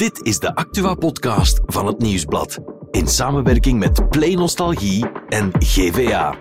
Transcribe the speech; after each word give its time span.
Dit 0.00 0.26
is 0.26 0.38
de 0.38 0.54
Actua-podcast 0.54 1.60
van 1.66 1.86
het 1.86 1.98
Nieuwsblad. 1.98 2.58
In 2.90 3.06
samenwerking 3.06 3.78
met 3.78 4.10
Play 4.10 4.34
Nostalgie 4.34 5.06
en 5.28 5.50
GVA. 5.58 6.34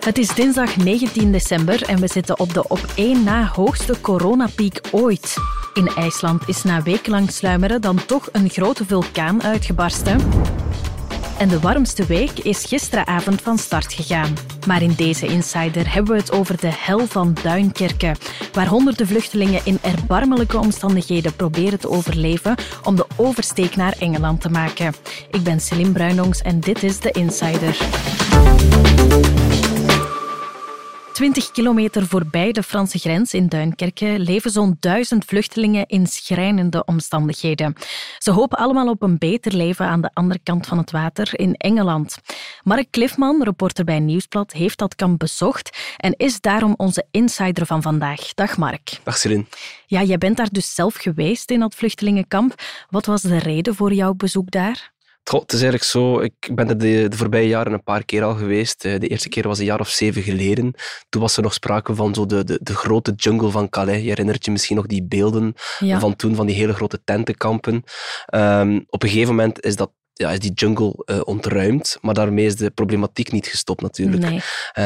Het 0.00 0.18
is 0.18 0.34
dinsdag 0.34 0.76
19 0.76 1.32
december 1.32 1.82
en 1.82 2.00
we 2.00 2.06
zitten 2.08 2.38
op 2.38 2.54
de 2.54 2.68
op 2.68 2.86
één 2.94 3.24
na 3.24 3.46
hoogste 3.46 4.00
coronapiek 4.00 4.80
ooit. 4.90 5.34
In 5.74 5.86
IJsland 5.86 6.48
is 6.48 6.62
na 6.62 6.82
wekenlang 6.82 7.30
sluimeren 7.30 7.80
dan 7.80 8.06
toch 8.06 8.28
een 8.32 8.50
grote 8.50 8.84
vulkaan 8.84 9.42
uitgebarsten. 9.42 10.20
En 11.38 11.48
de 11.48 11.60
warmste 11.60 12.06
week 12.06 12.38
is 12.38 12.64
gisteravond 12.64 13.42
van 13.42 13.58
start 13.58 13.92
gegaan. 13.92 14.34
Maar 14.66 14.82
in 14.82 14.92
deze 14.96 15.26
Insider 15.26 15.92
hebben 15.92 16.12
we 16.12 16.20
het 16.20 16.32
over 16.32 16.60
de 16.60 16.70
hel 16.76 17.06
van 17.06 17.36
Duinkerke, 17.42 18.14
waar 18.52 18.66
honderden 18.66 19.06
vluchtelingen 19.06 19.60
in 19.64 19.78
erbarmelijke 19.82 20.58
omstandigheden 20.58 21.36
proberen 21.36 21.80
te 21.80 21.90
overleven 21.90 22.54
om 22.84 22.96
de 22.96 23.06
oversteek 23.16 23.76
naar 23.76 23.94
Engeland 23.98 24.40
te 24.40 24.48
maken. 24.48 24.94
Ik 25.30 25.42
ben 25.42 25.60
Celine 25.60 25.92
Bruinongs 25.92 26.42
en 26.42 26.60
dit 26.60 26.82
is 26.82 27.00
de 27.00 27.10
Insider. 27.10 27.76
20 31.18 31.50
kilometer 31.50 32.06
voorbij 32.06 32.52
de 32.52 32.62
Franse 32.62 32.98
grens 32.98 33.34
in 33.34 33.46
Duinkerke 33.46 34.18
leven 34.18 34.50
zo'n 34.50 34.76
duizend 34.80 35.24
vluchtelingen 35.24 35.86
in 35.86 36.06
schrijnende 36.06 36.84
omstandigheden. 36.84 37.74
Ze 38.18 38.30
hopen 38.30 38.58
allemaal 38.58 38.88
op 38.88 39.02
een 39.02 39.18
beter 39.18 39.54
leven 39.54 39.86
aan 39.86 40.00
de 40.00 40.10
andere 40.12 40.40
kant 40.42 40.66
van 40.66 40.78
het 40.78 40.90
water 40.90 41.38
in 41.38 41.54
Engeland. 41.54 42.18
Mark 42.62 42.90
Cliffman, 42.90 43.42
reporter 43.42 43.84
bij 43.84 44.00
Nieuwsblad, 44.00 44.52
heeft 44.52 44.78
dat 44.78 44.94
kamp 44.94 45.18
bezocht 45.18 45.78
en 45.96 46.14
is 46.16 46.40
daarom 46.40 46.74
onze 46.76 47.06
insider 47.10 47.66
van 47.66 47.82
vandaag. 47.82 48.34
Dag 48.34 48.56
Mark. 48.56 49.00
Dag 49.02 49.16
Celine. 49.16 49.44
Ja, 49.86 50.02
jij 50.02 50.18
bent 50.18 50.36
daar 50.36 50.50
dus 50.50 50.74
zelf 50.74 50.94
geweest 50.94 51.50
in 51.50 51.60
dat 51.60 51.74
vluchtelingenkamp. 51.74 52.54
Wat 52.90 53.06
was 53.06 53.22
de 53.22 53.38
reden 53.38 53.74
voor 53.74 53.92
jouw 53.92 54.14
bezoek 54.14 54.50
daar? 54.50 54.92
Het 55.22 55.52
is 55.52 55.62
eigenlijk 55.62 55.84
zo, 55.84 56.20
ik 56.20 56.50
ben 56.54 56.68
er 56.68 56.78
de, 56.78 57.08
de, 57.08 57.16
voorbije 57.16 57.48
jaren 57.48 57.72
een 57.72 57.82
paar 57.82 58.04
keer 58.04 58.22
al 58.22 58.34
geweest. 58.34 58.84
Eh, 58.84 59.00
de 59.00 59.06
eerste 59.06 59.28
keer 59.28 59.48
was 59.48 59.58
een 59.58 59.64
jaar 59.64 59.80
of 59.80 59.88
zeven 59.88 60.22
geleden. 60.22 60.74
Toen 61.08 61.20
was 61.20 61.36
er 61.36 61.42
nog 61.42 61.52
sprake 61.52 61.94
van 61.94 62.14
zo 62.14 62.26
de, 62.26 62.44
de, 62.44 62.58
de 62.62 62.74
grote 62.74 63.12
jungle 63.16 63.50
van 63.50 63.68
Calais. 63.68 64.02
Je 64.02 64.08
herinnert 64.08 64.44
je 64.44 64.50
misschien 64.50 64.76
nog 64.76 64.86
die 64.86 65.04
beelden 65.04 65.52
van 65.78 66.16
toen, 66.16 66.34
van 66.34 66.46
die 66.46 66.56
hele 66.56 66.74
grote 66.74 67.00
tentenkampen. 67.04 67.84
Um, 68.34 68.84
op 68.88 69.02
een 69.02 69.08
gegeven 69.08 69.34
moment 69.34 69.64
is 69.64 69.76
dat 69.76 69.92
ja, 70.18 70.30
is 70.30 70.38
die 70.38 70.52
jungle 70.52 70.94
uh, 71.04 71.20
ontruimd, 71.24 71.98
maar 72.00 72.14
daarmee 72.14 72.46
is 72.46 72.56
de 72.56 72.70
problematiek 72.70 73.32
niet 73.32 73.46
gestopt 73.46 73.80
natuurlijk. 73.80 74.22
Nee. 74.22 74.40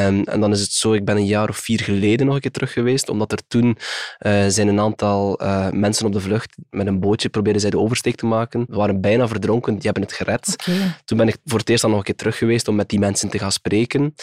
Um, 0.05 0.23
en 0.23 0.39
dan 0.39 0.51
is 0.51 0.61
het 0.61 0.71
zo, 0.71 0.93
ik 0.93 1.05
ben 1.05 1.17
een 1.17 1.25
jaar 1.25 1.49
of 1.49 1.57
vier 1.57 1.79
geleden 1.79 2.25
nog 2.25 2.35
een 2.35 2.41
keer 2.41 2.51
terug 2.51 2.73
geweest, 2.73 3.09
omdat 3.09 3.31
er 3.31 3.39
toen 3.47 3.77
uh, 4.19 4.45
zijn 4.47 4.67
een 4.67 4.79
aantal 4.79 5.41
uh, 5.41 5.69
mensen 5.69 6.05
op 6.05 6.13
de 6.13 6.19
vlucht 6.19 6.55
met 6.69 6.87
een 6.87 6.99
bootje 6.99 7.29
probeerden 7.29 7.61
zij 7.61 7.69
de 7.69 7.79
oversteek 7.79 8.15
te 8.15 8.25
maken. 8.25 8.65
We 8.69 8.75
waren 8.75 9.01
bijna 9.01 9.27
verdronken, 9.27 9.73
die 9.73 9.83
hebben 9.83 10.03
het 10.03 10.13
gered. 10.13 10.55
Okay. 10.59 10.95
Toen 11.05 11.17
ben 11.17 11.27
ik 11.27 11.37
voor 11.45 11.59
het 11.59 11.69
eerst 11.69 11.81
dan 11.81 11.91
nog 11.91 11.99
een 11.99 12.05
keer 12.05 12.15
terug 12.15 12.37
geweest 12.37 12.67
om 12.67 12.75
met 12.75 12.89
die 12.89 12.99
mensen 12.99 13.29
te 13.29 13.39
gaan 13.39 13.51
spreken. 13.51 14.15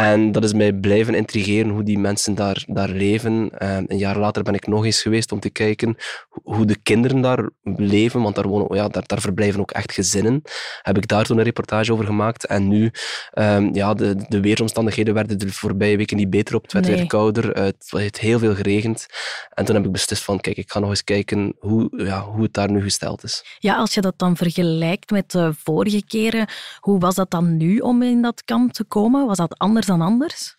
En 0.00 0.32
dat 0.32 0.44
is 0.44 0.52
mij 0.52 0.72
blijven 0.72 1.14
intrigeren 1.14 1.70
hoe 1.70 1.82
die 1.82 1.98
mensen 1.98 2.34
daar, 2.34 2.64
daar 2.66 2.88
leven. 2.88 3.50
Uh, 3.62 3.76
een 3.86 3.98
jaar 3.98 4.18
later 4.18 4.42
ben 4.42 4.54
ik 4.54 4.66
nog 4.66 4.84
eens 4.84 5.02
geweest 5.02 5.32
om 5.32 5.40
te 5.40 5.50
kijken 5.50 5.96
hoe 6.42 6.64
de 6.64 6.76
kinderen 6.82 7.20
daar 7.20 7.48
leven, 7.62 8.22
want 8.22 8.34
daar, 8.34 8.48
wonen, 8.48 8.76
ja, 8.76 8.88
daar, 8.88 9.02
daar 9.06 9.20
verblijven 9.20 9.60
ook 9.60 9.70
echt 9.70 9.92
gezinnen. 9.92 10.42
Heb 10.82 10.96
ik 10.96 11.08
daar 11.08 11.24
toen 11.24 11.38
een 11.38 11.44
reportage 11.44 11.92
over 11.92 12.04
gemaakt. 12.04 12.46
En 12.46 12.68
nu, 12.68 12.90
um, 13.34 13.74
ja, 13.74 13.94
de, 13.94 14.24
de 14.28 14.40
weersomstandigheden 14.40 15.14
werden 15.14 15.38
de 15.38 15.52
voorbije 15.52 15.96
weken 15.96 16.16
niet 16.16 16.30
beter 16.30 16.54
op. 16.54 16.62
Het 16.62 16.72
werd 16.72 16.86
Nee. 16.86 16.96
weer 16.96 17.06
kouder, 17.06 17.58
het 17.58 17.86
heeft 17.90 18.18
heel 18.18 18.38
veel 18.38 18.54
geregend. 18.54 19.06
En 19.54 19.64
toen 19.64 19.74
heb 19.74 19.84
ik 19.84 19.92
beslist 19.92 20.22
van, 20.22 20.40
kijk, 20.40 20.56
ik 20.56 20.70
ga 20.70 20.78
nog 20.78 20.90
eens 20.90 21.04
kijken 21.04 21.54
hoe, 21.58 22.04
ja, 22.04 22.22
hoe 22.22 22.42
het 22.42 22.52
daar 22.52 22.70
nu 22.70 22.82
gesteld 22.82 23.24
is. 23.24 23.44
Ja, 23.58 23.76
als 23.76 23.94
je 23.94 24.00
dat 24.00 24.18
dan 24.18 24.36
vergelijkt 24.36 25.10
met 25.10 25.30
de 25.30 25.52
vorige 25.54 26.04
keren, 26.06 26.46
hoe 26.80 26.98
was 26.98 27.14
dat 27.14 27.30
dan 27.30 27.56
nu 27.56 27.78
om 27.78 28.02
in 28.02 28.22
dat 28.22 28.44
kamp 28.44 28.72
te 28.72 28.84
komen? 28.84 29.26
Was 29.26 29.36
dat 29.36 29.58
anders 29.58 29.88
dan 29.90 30.00
anders? 30.00 30.56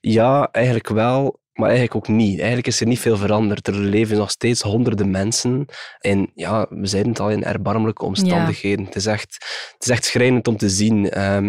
Ja, 0.00 0.48
eigenlijk 0.52 0.88
wel. 0.88 1.40
Maar 1.52 1.68
eigenlijk 1.68 1.96
ook 1.96 2.16
niet. 2.16 2.36
Eigenlijk 2.38 2.66
is 2.66 2.80
er 2.80 2.86
niet 2.86 2.98
veel 2.98 3.16
veranderd. 3.16 3.66
Er 3.66 3.74
leven 3.74 4.16
nog 4.16 4.30
steeds 4.30 4.62
honderden 4.62 5.10
mensen. 5.10 5.66
En 6.00 6.30
ja, 6.34 6.66
we 6.68 6.86
zeiden 6.86 7.12
het 7.12 7.20
al, 7.20 7.30
in 7.30 7.44
erbarmelijke 7.44 8.04
omstandigheden. 8.04 8.84
Het, 8.84 8.94
is 8.94 9.06
echt, 9.06 9.34
het 9.72 9.84
is 9.84 9.90
echt 9.90 10.04
schrijnend 10.04 10.48
om 10.48 10.56
te 10.56 10.68
zien. 10.68 11.22
Um, 11.22 11.46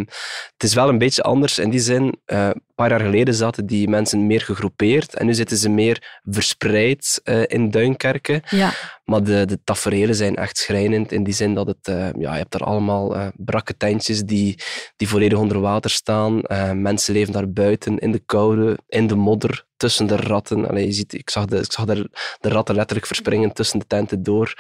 het 0.53 0.63
is 0.63 0.73
wel 0.73 0.89
een 0.89 0.97
beetje 0.97 1.23
anders 1.23 1.59
in 1.59 1.69
die 1.69 1.79
zin. 1.79 2.19
Uh, 2.25 2.49
een 2.49 2.61
paar 2.77 2.89
jaar 2.89 2.99
geleden 2.99 3.33
zaten 3.33 3.65
die 3.65 3.87
mensen 3.87 4.27
meer 4.27 4.41
gegroepeerd. 4.41 5.15
En 5.15 5.25
nu 5.25 5.33
zitten 5.33 5.57
ze 5.57 5.69
meer 5.69 6.19
verspreid 6.23 7.21
uh, 7.23 7.43
in 7.47 7.71
Duinkerken. 7.71 8.41
Ja. 8.49 8.71
Maar 9.05 9.23
de, 9.23 9.45
de 9.45 9.59
tafereelen 9.63 10.15
zijn 10.15 10.35
echt 10.35 10.57
schrijnend 10.57 11.11
in 11.11 11.23
die 11.23 11.33
zin 11.33 11.53
dat 11.53 11.67
het, 11.67 11.87
uh, 11.87 11.95
ja, 11.95 12.31
je 12.31 12.39
hebt 12.39 12.51
daar 12.51 12.67
allemaal 12.67 13.15
uh, 13.15 13.27
brakke 13.35 13.77
tentjes 13.77 14.23
die, 14.23 14.59
die 14.95 15.09
volledig 15.09 15.37
onder 15.37 15.59
water 15.59 15.89
staan. 15.89 16.41
Mensen 16.73 17.13
leven 17.13 17.33
daar 17.33 17.51
buiten 17.51 17.97
in 17.97 18.11
de 18.11 18.21
koude, 18.25 18.77
in 18.87 19.07
de 19.07 19.15
modder, 19.15 19.65
tussen 19.77 20.07
de 20.07 20.15
ratten. 20.15 20.67
Allee, 20.67 20.85
je 20.85 20.91
ziet, 20.91 21.13
ik 21.13 21.29
zag, 21.29 21.45
de, 21.45 21.57
ik 21.57 21.71
zag 21.71 21.85
de, 21.85 22.09
de 22.39 22.49
ratten 22.49 22.75
letterlijk 22.75 23.07
verspringen 23.07 23.53
tussen 23.53 23.79
de 23.79 23.87
tenten 23.87 24.23
door. 24.23 24.53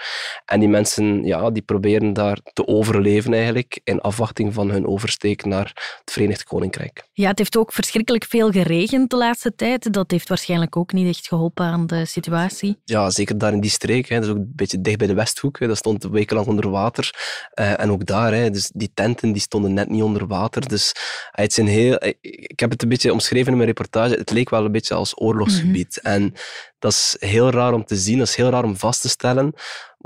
En 0.45 0.59
die 0.59 0.69
mensen 0.69 1.23
ja, 1.23 1.49
die 1.49 1.61
proberen 1.61 2.13
daar 2.13 2.39
te 2.53 2.67
overleven 2.67 3.33
eigenlijk 3.33 3.79
in 3.83 4.01
afwachting 4.01 4.53
van 4.53 4.69
hun 4.69 4.87
oversteek 4.87 5.45
naar 5.45 5.97
het 5.99 6.11
Verenigd 6.11 6.43
Koninkrijk. 6.43 7.03
Ja, 7.13 7.29
het 7.29 7.37
heeft 7.37 7.57
ook 7.57 7.73
verschrikkelijk 7.73 8.06
veel 8.15 8.51
geregend 8.51 9.09
de 9.09 9.17
laatste 9.17 9.55
tijd. 9.55 9.93
Dat 9.93 10.11
heeft 10.11 10.29
waarschijnlijk 10.29 10.75
ook 10.75 10.93
niet 10.93 11.07
echt 11.07 11.27
geholpen 11.27 11.65
aan 11.65 11.87
de 11.87 12.05
situatie. 12.05 12.77
Ja, 12.83 13.09
zeker 13.09 13.37
daar 13.37 13.53
in 13.53 13.61
die 13.61 13.69
streek. 13.69 14.09
Hè. 14.09 14.15
Dat 14.15 14.23
is 14.23 14.31
ook 14.31 14.37
een 14.37 14.51
beetje 14.55 14.81
dicht 14.81 14.97
bij 14.97 15.07
de 15.07 15.13
Westhoek. 15.13 15.59
Hè. 15.59 15.67
Dat 15.67 15.77
stond 15.77 16.03
wekenlang 16.03 16.47
onder 16.47 16.69
water. 16.69 17.13
Uh, 17.59 17.79
en 17.79 17.91
ook 17.91 18.05
daar, 18.05 18.33
hè. 18.33 18.49
Dus 18.49 18.71
die 18.73 18.91
tenten 18.93 19.31
die 19.31 19.41
stonden 19.41 19.73
net 19.73 19.89
niet 19.89 20.03
onder 20.03 20.27
water. 20.27 20.67
Dus 20.67 20.93
uh, 20.95 21.01
het 21.31 21.53
zijn 21.53 21.67
heel... 21.67 21.97
Ik 22.21 22.59
heb 22.59 22.71
het 22.71 22.83
een 22.83 22.89
beetje 22.89 23.11
omschreven 23.11 23.51
in 23.51 23.57
mijn 23.57 23.69
reportage. 23.69 24.15
Het 24.15 24.31
leek 24.31 24.49
wel 24.49 24.65
een 24.65 24.71
beetje 24.71 24.93
als 24.95 25.21
oorlogsgebied. 25.21 25.99
Mm 26.03 26.11
-hmm. 26.11 26.21
En 26.21 26.33
dat 26.79 26.91
is 26.91 27.15
heel 27.19 27.49
raar 27.49 27.73
om 27.73 27.85
te 27.85 27.95
zien, 27.95 28.17
dat 28.17 28.27
is 28.27 28.35
heel 28.35 28.49
raar 28.49 28.63
om 28.63 28.77
vast 28.77 29.01
te 29.01 29.09
stellen. 29.09 29.53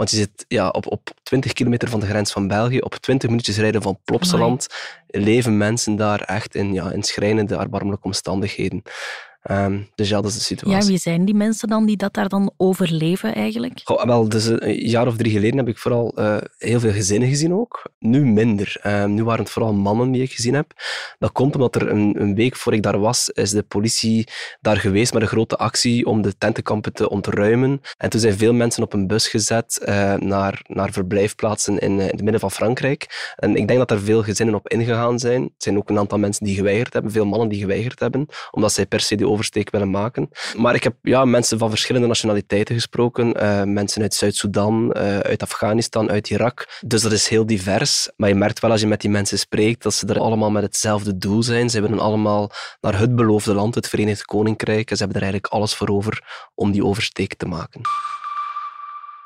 Want 0.01 0.13
je 0.13 0.19
zit 0.19 0.45
ja, 0.47 0.69
op, 0.69 0.91
op 0.91 1.09
20 1.23 1.53
kilometer 1.53 1.89
van 1.89 2.00
de 2.00 2.06
grens 2.06 2.31
van 2.31 2.47
België, 2.47 2.79
op 2.79 2.95
20 2.95 3.29
minuutjes 3.29 3.57
rijden 3.57 3.81
van 3.81 4.00
Plopsaland, 4.03 4.67
leven 5.07 5.57
mensen 5.57 5.95
daar 5.95 6.22
echt 6.22 6.56
in, 6.56 6.73
ja, 6.73 6.91
in 6.91 7.03
schrijnende, 7.03 7.56
erbarmelijke 7.56 8.06
omstandigheden. 8.06 8.81
Um, 9.51 9.89
dus 9.95 10.09
ja, 10.09 10.22
dat 10.22 10.31
is 10.31 10.38
de 10.38 10.44
situatie. 10.44 10.81
Ja, 10.81 10.88
wie 10.88 10.97
zijn 10.97 11.25
die 11.25 11.35
mensen 11.35 11.67
dan 11.67 11.85
die 11.85 11.97
dat 11.97 12.13
daar 12.13 12.29
dan 12.29 12.51
overleven 12.57 13.35
eigenlijk? 13.35 13.81
Goh, 13.84 14.03
wel, 14.06 14.29
dus 14.29 14.45
een 14.45 14.88
jaar 14.88 15.07
of 15.07 15.16
drie 15.16 15.31
geleden 15.31 15.57
heb 15.57 15.67
ik 15.67 15.78
vooral 15.78 16.19
uh, 16.19 16.38
heel 16.57 16.79
veel 16.79 16.91
gezinnen 16.91 17.29
gezien 17.29 17.53
ook. 17.53 17.91
Nu 18.03 18.25
minder. 18.25 18.75
Um, 18.84 19.13
nu 19.13 19.23
waren 19.23 19.44
het 19.44 19.53
vooral 19.53 19.73
mannen 19.73 20.12
die 20.12 20.22
ik 20.22 20.31
gezien 20.31 20.53
heb. 20.53 20.72
Dat 21.19 21.31
komt 21.31 21.53
omdat 21.53 21.75
er 21.75 21.89
een, 21.89 22.22
een, 22.22 22.35
week 22.35 22.56
voor 22.56 22.73
ik 22.73 22.84
daar 22.84 23.00
was, 23.00 23.29
is 23.29 23.51
de 23.51 23.63
politie 23.63 24.28
daar 24.62 24.78
geweest 24.78 25.13
met 25.13 25.22
een 25.22 25.28
grote 25.28 25.57
actie 25.57 26.06
om 26.06 26.22
de 26.22 26.38
tentenkampen 26.38 26.94
te 26.94 27.09
ontruimen. 27.09 27.81
En 27.97 28.09
toen 28.09 28.19
zijn 28.19 28.38
veel 28.38 28.53
mensen 28.53 28.84
op 28.84 28.94
een 28.94 29.07
bus 29.07 29.28
gezet 29.28 29.81
uh, 29.85 30.13
naar, 30.13 30.62
naar 30.67 30.91
verblijfplaatsen 30.91 31.79
in, 31.79 32.00
in 32.00 32.07
het 32.07 32.22
midden 32.22 32.39
van 32.39 32.51
Frankrijk. 32.51 33.34
En 33.35 33.56
ik 33.56 33.67
denk 33.67 33.79
dat 33.79 33.91
er 33.91 34.01
veel 34.01 34.23
gezinnen 34.23 34.56
op 34.56 34.69
ingegaan 34.69 35.19
zijn. 35.19 35.41
Er 35.41 35.50
zijn 35.57 35.78
ook 35.78 35.89
een 35.89 36.00
aantal 36.00 36.18
mensen 36.18 36.45
die 36.45 36.56
geweigerd 36.56 36.94
hebben, 36.94 37.12
veel 37.12 37.25
mannen 37.25 37.50
die 37.50 37.59
geweigerd 37.59 38.00
hebben, 38.00 38.25
omdat 38.51 38.73
zij 38.73 38.85
per 38.85 39.00
se 39.00 39.16
die 39.16 39.28
oversteek 39.28 39.69
willen 39.69 39.89
maken. 39.91 40.29
Maar 40.57 40.75
ik 40.75 40.83
heb 40.83 40.95
ja, 41.01 41.25
mensen 41.25 41.57
van 41.57 41.69
verschillende 41.69 42.07
nationaliteiten 42.07 42.75
gesproken. 42.75 43.44
Uh, 43.44 43.63
mensen 43.63 44.01
uit 44.01 44.13
Zuid-Soedan, 44.13 44.94
uit 44.94 45.41
Afghanistan, 45.41 46.09
uit 46.09 46.29
Irak. 46.29 46.79
Dus 46.85 47.01
dat 47.01 47.12
is 47.12 47.28
heel 47.28 47.45
divers. 47.45 47.89
Maar 48.16 48.29
je 48.29 48.35
merkt 48.35 48.59
wel 48.59 48.72
als 48.72 48.81
je 48.81 48.88
met 48.88 49.02
die 49.02 49.09
mensen 49.09 49.40
spreekt 49.40 49.84
dat 49.84 49.94
ze 49.94 50.07
er 50.07 50.19
allemaal 50.19 50.52
met 50.52 50.63
hetzelfde 50.63 51.18
doel 51.18 51.44
zijn. 51.44 51.69
Ze 51.69 51.81
willen 51.81 52.00
allemaal 52.00 52.52
naar 52.81 53.00
het 53.00 53.16
beloofde 53.16 53.53
land, 53.53 53.75
het 53.75 53.90
Verenigd 53.90 54.25
Koninkrijk. 54.25 54.90
En 54.90 54.97
ze 54.97 55.03
hebben 55.03 55.22
er 55.22 55.28
eigenlijk 55.28 55.53
alles 55.53 55.74
voor 55.75 55.90
over 55.90 56.50
om 56.56 56.72
die 56.72 56.85
oversteek 56.85 57.34
te 57.34 57.46
maken. 57.46 57.81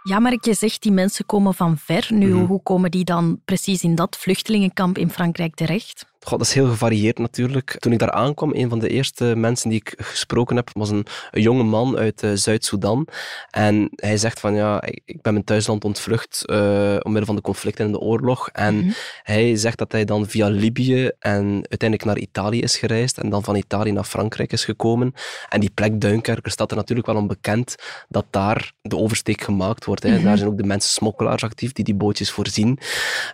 Ja, 0.03 0.19
maar 0.19 0.37
je 0.41 0.53
zegt 0.53 0.81
die 0.81 0.91
mensen 0.91 1.25
komen 1.25 1.53
van 1.53 1.77
ver. 1.77 2.07
Nu, 2.09 2.27
mm 2.27 2.33
-hmm. 2.33 2.45
hoe 2.45 2.63
komen 2.63 2.91
die 2.91 3.03
dan 3.03 3.41
precies 3.45 3.83
in 3.83 3.95
dat 3.95 4.17
vluchtelingenkamp 4.17 4.97
in 4.97 5.09
Frankrijk 5.09 5.55
terecht? 5.55 6.05
God, 6.25 6.39
dat 6.39 6.47
is 6.47 6.53
heel 6.53 6.67
gevarieerd 6.67 7.17
natuurlijk. 7.17 7.75
Toen 7.79 7.91
ik 7.91 7.99
daar 7.99 8.11
aankwam, 8.11 8.53
een 8.53 8.69
van 8.69 8.79
de 8.79 8.89
eerste 8.89 9.35
mensen 9.35 9.69
die 9.69 9.79
ik 9.79 9.93
gesproken 9.97 10.55
heb, 10.55 10.69
was 10.73 10.89
een, 10.89 11.05
een 11.31 11.41
jonge 11.41 11.63
man 11.63 11.97
uit 11.97 12.23
uh, 12.23 12.31
Zuid-Soedan. 12.33 13.07
En 13.49 13.89
hij 13.95 14.17
zegt 14.17 14.39
van, 14.39 14.53
ja, 14.53 14.83
ik, 14.83 15.01
ik 15.05 15.21
ben 15.21 15.33
mijn 15.33 15.45
thuisland 15.45 15.83
ontvlucht 15.83 16.43
uh, 16.45 16.95
omwille 17.01 17.25
van 17.25 17.35
de 17.35 17.41
conflicten 17.41 17.85
en 17.85 17.91
de 17.91 17.99
oorlog. 17.99 18.49
En 18.49 18.75
mm 18.75 18.81
-hmm. 18.81 18.93
hij 19.23 19.55
zegt 19.55 19.77
dat 19.77 19.91
hij 19.91 20.05
dan 20.05 20.27
via 20.27 20.47
Libië 20.47 21.11
en 21.19 21.45
uiteindelijk 21.45 22.05
naar 22.05 22.17
Italië 22.17 22.59
is 22.61 22.77
gereisd 22.77 23.17
en 23.17 23.29
dan 23.29 23.43
van 23.43 23.55
Italië 23.55 23.91
naar 23.91 24.03
Frankrijk 24.03 24.51
is 24.51 24.65
gekomen. 24.65 25.13
En 25.49 25.59
die 25.59 25.71
plek 25.73 26.01
Duinkerke 26.01 26.49
staat 26.49 26.71
er 26.71 26.77
natuurlijk 26.77 27.07
wel 27.07 27.15
onbekend 27.15 27.75
dat 28.09 28.25
daar 28.29 28.71
de 28.81 28.97
oversteek 28.97 29.41
gemaakt 29.41 29.85
wordt. 29.85 30.03
Hè. 30.03 30.09
Mm 30.09 30.15
-hmm. 30.15 30.25
Daar 30.25 30.37
zijn 30.37 30.49
ook 30.49 30.57
de 30.57 30.63
mensen 30.63 30.91
smokkelaars 30.91 31.43
actief 31.43 31.71
die 31.71 31.85
die 31.85 31.95
bootjes 31.95 32.31
voorzien. 32.31 32.79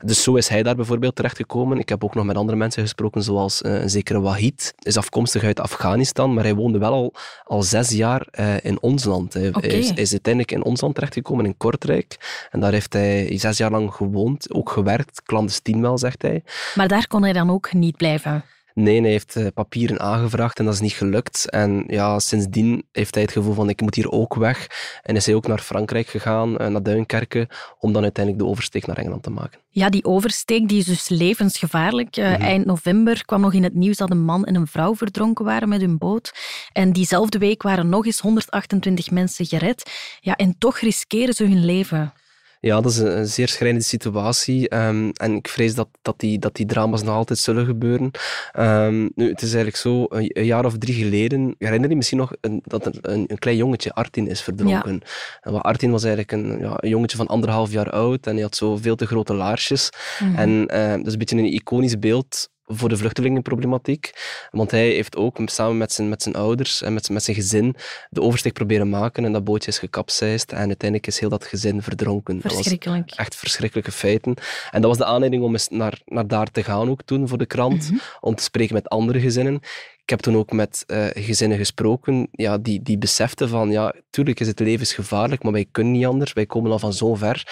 Dus 0.06 0.24
zo 0.24 0.36
is 0.36 0.48
hij 0.48 0.64
daar 0.64 0.76
bijvoorbeeld 0.76 1.16
terechtgekomen. 1.16 1.80
Ik 1.80 1.90
heb 1.90 2.04
ook 2.04 2.16
nog 2.16 2.26
met 2.26 2.38
andere 2.38 2.58
mensen 2.58 2.81
mensen 2.82 2.98
gesproken, 2.98 3.24
zoals 3.24 3.64
een 3.64 3.90
zekere 3.90 4.22
Wahid. 4.22 4.74
Is 4.80 4.98
afkomstig 4.98 5.44
uit 5.44 5.60
Afghanistan, 5.60 6.34
maar 6.34 6.44
hij 6.44 6.56
woonde 6.56 6.78
wel 6.78 6.94
al, 6.94 7.14
al 7.44 7.64
zes 7.64 7.90
jaar 7.90 8.28
in 8.62 8.82
ons 8.82 9.04
land. 9.04 9.34
Hij, 9.34 9.52
is, 9.62 9.90
hij, 9.90 10.02
is, 10.02 10.12
uiteindelijk 10.12 10.52
in 10.54 10.64
ons 10.64 10.82
land 10.82 10.96
terechtgekomen, 10.96 11.46
in 11.46 11.58
Kortrijk. 11.58 12.48
En 12.52 12.60
daar 12.60 12.72
heeft 12.72 12.94
hij 12.94 13.38
zes 13.38 13.58
jaar 13.58 13.72
lang 13.72 13.94
gewoond, 13.94 14.54
ook 14.54 14.70
gewerkt, 14.70 15.22
clandestien 15.24 15.82
wel, 15.82 15.98
zegt 15.98 16.22
hij. 16.22 16.44
Maar 16.76 16.88
daar 16.88 17.08
kon 17.08 17.24
hij 17.24 17.34
dan 17.34 17.50
ook 17.50 17.74
niet 17.74 17.98
blijven? 17.98 18.44
Nee, 18.74 19.02
hij 19.02 19.10
heeft 19.10 19.36
eh, 19.36 19.48
papieren 19.54 20.00
aangevraagd 20.00 20.60
en 20.60 20.66
dat 20.66 20.74
is 20.74 20.80
niet 20.80 20.94
gelukt. 20.94 21.50
En 21.50 21.84
ja, 21.88 22.20
sindsdien 22.20 22.84
heeft 22.92 23.14
hij 23.14 23.24
het 23.24 23.32
gevoel 23.32 23.54
van 23.54 23.70
ik 23.70 23.82
moet 23.82 23.96
hier 23.96 24.12
ook 24.12 24.36
weg. 24.36 24.68
En 25.04 25.16
is 25.16 25.26
hij 25.26 25.36
ook 25.36 25.48
naar 25.48 25.60
Frankrijk 25.60 26.08
gegaan, 26.08 26.58
eh, 26.58 26.68
naar 26.68 26.84
Duinkerken, 26.84 27.48
om 27.80 27.94
dan 27.94 28.04
uiteindelijk 28.04 28.44
de 28.44 28.50
oversteek 28.50 28.86
naar 28.86 28.98
Engeland 28.98 29.24
te 29.24 29.30
maken. 29.30 29.60
Ja, 29.70 29.90
die 29.90 30.06
oversteek 30.06 30.70
die 30.70 30.80
is 30.80 30.86
dus 30.86 31.10
levensgevaarlijk. 31.10 32.18
Uh, 32.18 32.40
Eind 32.40 32.66
november 32.66 33.26
kwam 33.26 33.42
nog 33.42 33.54
in 33.54 33.64
het 33.64 33.74
nieuws 33.74 33.98
dat 33.98 34.12
een 34.12 34.24
man 34.24 34.46
en 34.46 34.56
een 34.56 34.68
vrouw 34.68 34.96
verdronken 34.96 35.46
waren 35.46 35.70
met 35.70 35.82
hun 35.82 35.98
boot. 35.98 36.34
En 36.74 36.94
diezelfde 36.94 37.38
week 37.38 37.62
waren 37.62 37.90
nog 37.90 38.06
eens 38.06 38.20
128 38.20 39.12
mensen 39.12 39.46
gered. 39.46 39.92
Ja, 40.20 40.36
en 40.36 40.56
toch 40.58 40.78
riskeren 40.78 41.34
ze 41.34 41.44
hun 41.44 41.66
leven. 41.66 42.14
Ja, 42.62 42.82
dat 42.82 42.92
is 42.92 42.98
een, 42.98 43.28
zeer 43.28 43.48
schrijnende 43.48 43.86
situatie. 43.86 44.70
Ehm, 44.70 45.10
en 45.14 45.36
ik 45.36 45.48
vrees 45.48 45.76
dat, 45.76 45.88
dat, 46.02 46.20
die, 46.20 46.40
dat 46.40 46.56
die 46.56 46.66
drama's 46.66 47.04
nog 47.04 47.16
altijd 47.16 47.40
zullen 47.40 47.66
gebeuren. 47.66 48.12
Um, 48.60 49.12
nu, 49.16 49.30
het 49.30 49.42
is 49.42 49.54
eigenlijk 49.54 49.76
zo, 49.76 50.06
een, 50.10 50.46
jaar 50.46 50.66
of 50.66 50.78
drie 50.78 50.96
geleden, 50.96 51.56
herinner 51.58 51.90
je 51.90 51.96
misschien 51.96 52.18
nog 52.18 52.32
een, 52.42 52.62
dat 52.64 52.86
er 52.86 52.94
een, 53.02 53.24
een, 53.28 53.38
klein 53.38 53.58
jongetje, 53.58 53.94
Artin, 53.94 54.28
is 54.28 54.42
verdronken. 54.42 55.02
Ja. 55.42 55.52
Artin 55.52 55.92
was 55.92 56.04
eigenlijk 56.04 56.32
een, 56.32 56.60
ja, 56.60 56.74
een 56.76 56.90
jongetje 56.90 57.18
van 57.18 57.28
anderhalf 57.28 57.72
jaar 57.72 57.90
oud 57.90 58.28
en 58.28 58.34
hij 58.34 58.42
had 58.42 58.56
zo 58.56 58.78
veel 58.78 58.96
te 58.96 59.06
grote 59.06 59.34
laarsjes. 59.34 59.90
Mhm. 60.20 60.36
En 60.36 60.50
uh, 60.50 60.92
dat 60.92 61.06
is 61.06 61.14
een 61.14 61.20
beetje 61.20 61.38
een 61.38 61.54
iconisch 61.54 62.00
beeld 62.00 62.50
voor 62.72 62.90
de 62.90 62.98
vluchtelingenproblematiek. 62.98 64.12
Want 64.52 64.72
hij 64.72 64.88
heeft 64.88 65.16
ook 65.16 65.40
samen 65.46 65.78
met 65.78 65.92
zijn, 65.92 66.10
met 66.10 66.22
zijn 66.22 66.36
ouders 66.36 66.82
en 66.82 66.94
met, 66.94 67.10
met 67.10 67.24
zijn 67.24 67.36
gezin 67.36 67.76
de 68.10 68.22
oversteek 68.22 68.54
proberen 68.54 68.90
maken 68.90 69.26
en 69.26 69.32
dat 69.32 69.44
bootje 69.44 69.72
is 69.72 69.80
gekapseist 69.80 70.52
en 70.52 70.68
uiteindelijk 70.68 71.08
is 71.08 71.20
heel 71.20 71.30
dat 71.30 71.46
gezin 71.46 71.82
verdronken. 71.82 72.42
Verschrikkelijk. 72.42 73.08
Dat 73.08 73.10
was 73.10 73.26
echt 73.26 73.36
verschrikkelijke 73.36 73.92
feiten. 73.92 74.36
En 74.72 74.82
dat 74.82 74.90
was 74.90 74.98
de 74.98 75.06
aanleiding 75.06 75.44
om 75.44 75.52
eens 75.52 75.70
naar, 75.70 76.02
naar 76.06 76.28
daar 76.28 76.52
te 76.52 76.64
gaan 76.64 76.90
ook 76.90 77.02
toen 77.04 77.28
voor 77.28 77.38
de 77.38 77.46
krant, 77.46 77.92
mhm. 77.92 78.00
om 78.20 78.36
te 78.36 78.44
spreken 78.44 78.74
met 78.74 78.90
andere 78.90 79.20
gezinnen. 79.20 79.62
Ik 80.04 80.10
heb 80.10 80.20
toen 80.20 80.38
ook 80.38 80.52
met 80.52 80.84
uh, 80.88 81.06
gezinnen 81.14 81.58
gesproken 81.58 82.28
ja, 82.32 82.58
die, 82.58 82.82
die 82.82 82.98
beseften 82.98 83.50
van, 83.50 83.72
ja, 83.72 83.94
tuurlijk 84.10 84.40
is 84.40 84.48
het 84.48 84.60
levensgevaarlijk, 84.60 85.44
maar 85.44 85.52
wij 85.52 85.66
kunnen 85.72 85.94
niet 85.94 86.06
anders. 86.06 86.34
Wij 86.34 86.46
komen 86.46 86.72
al 86.72 86.80
van 86.80 86.94
zo 86.94 87.16
ver. 87.16 87.48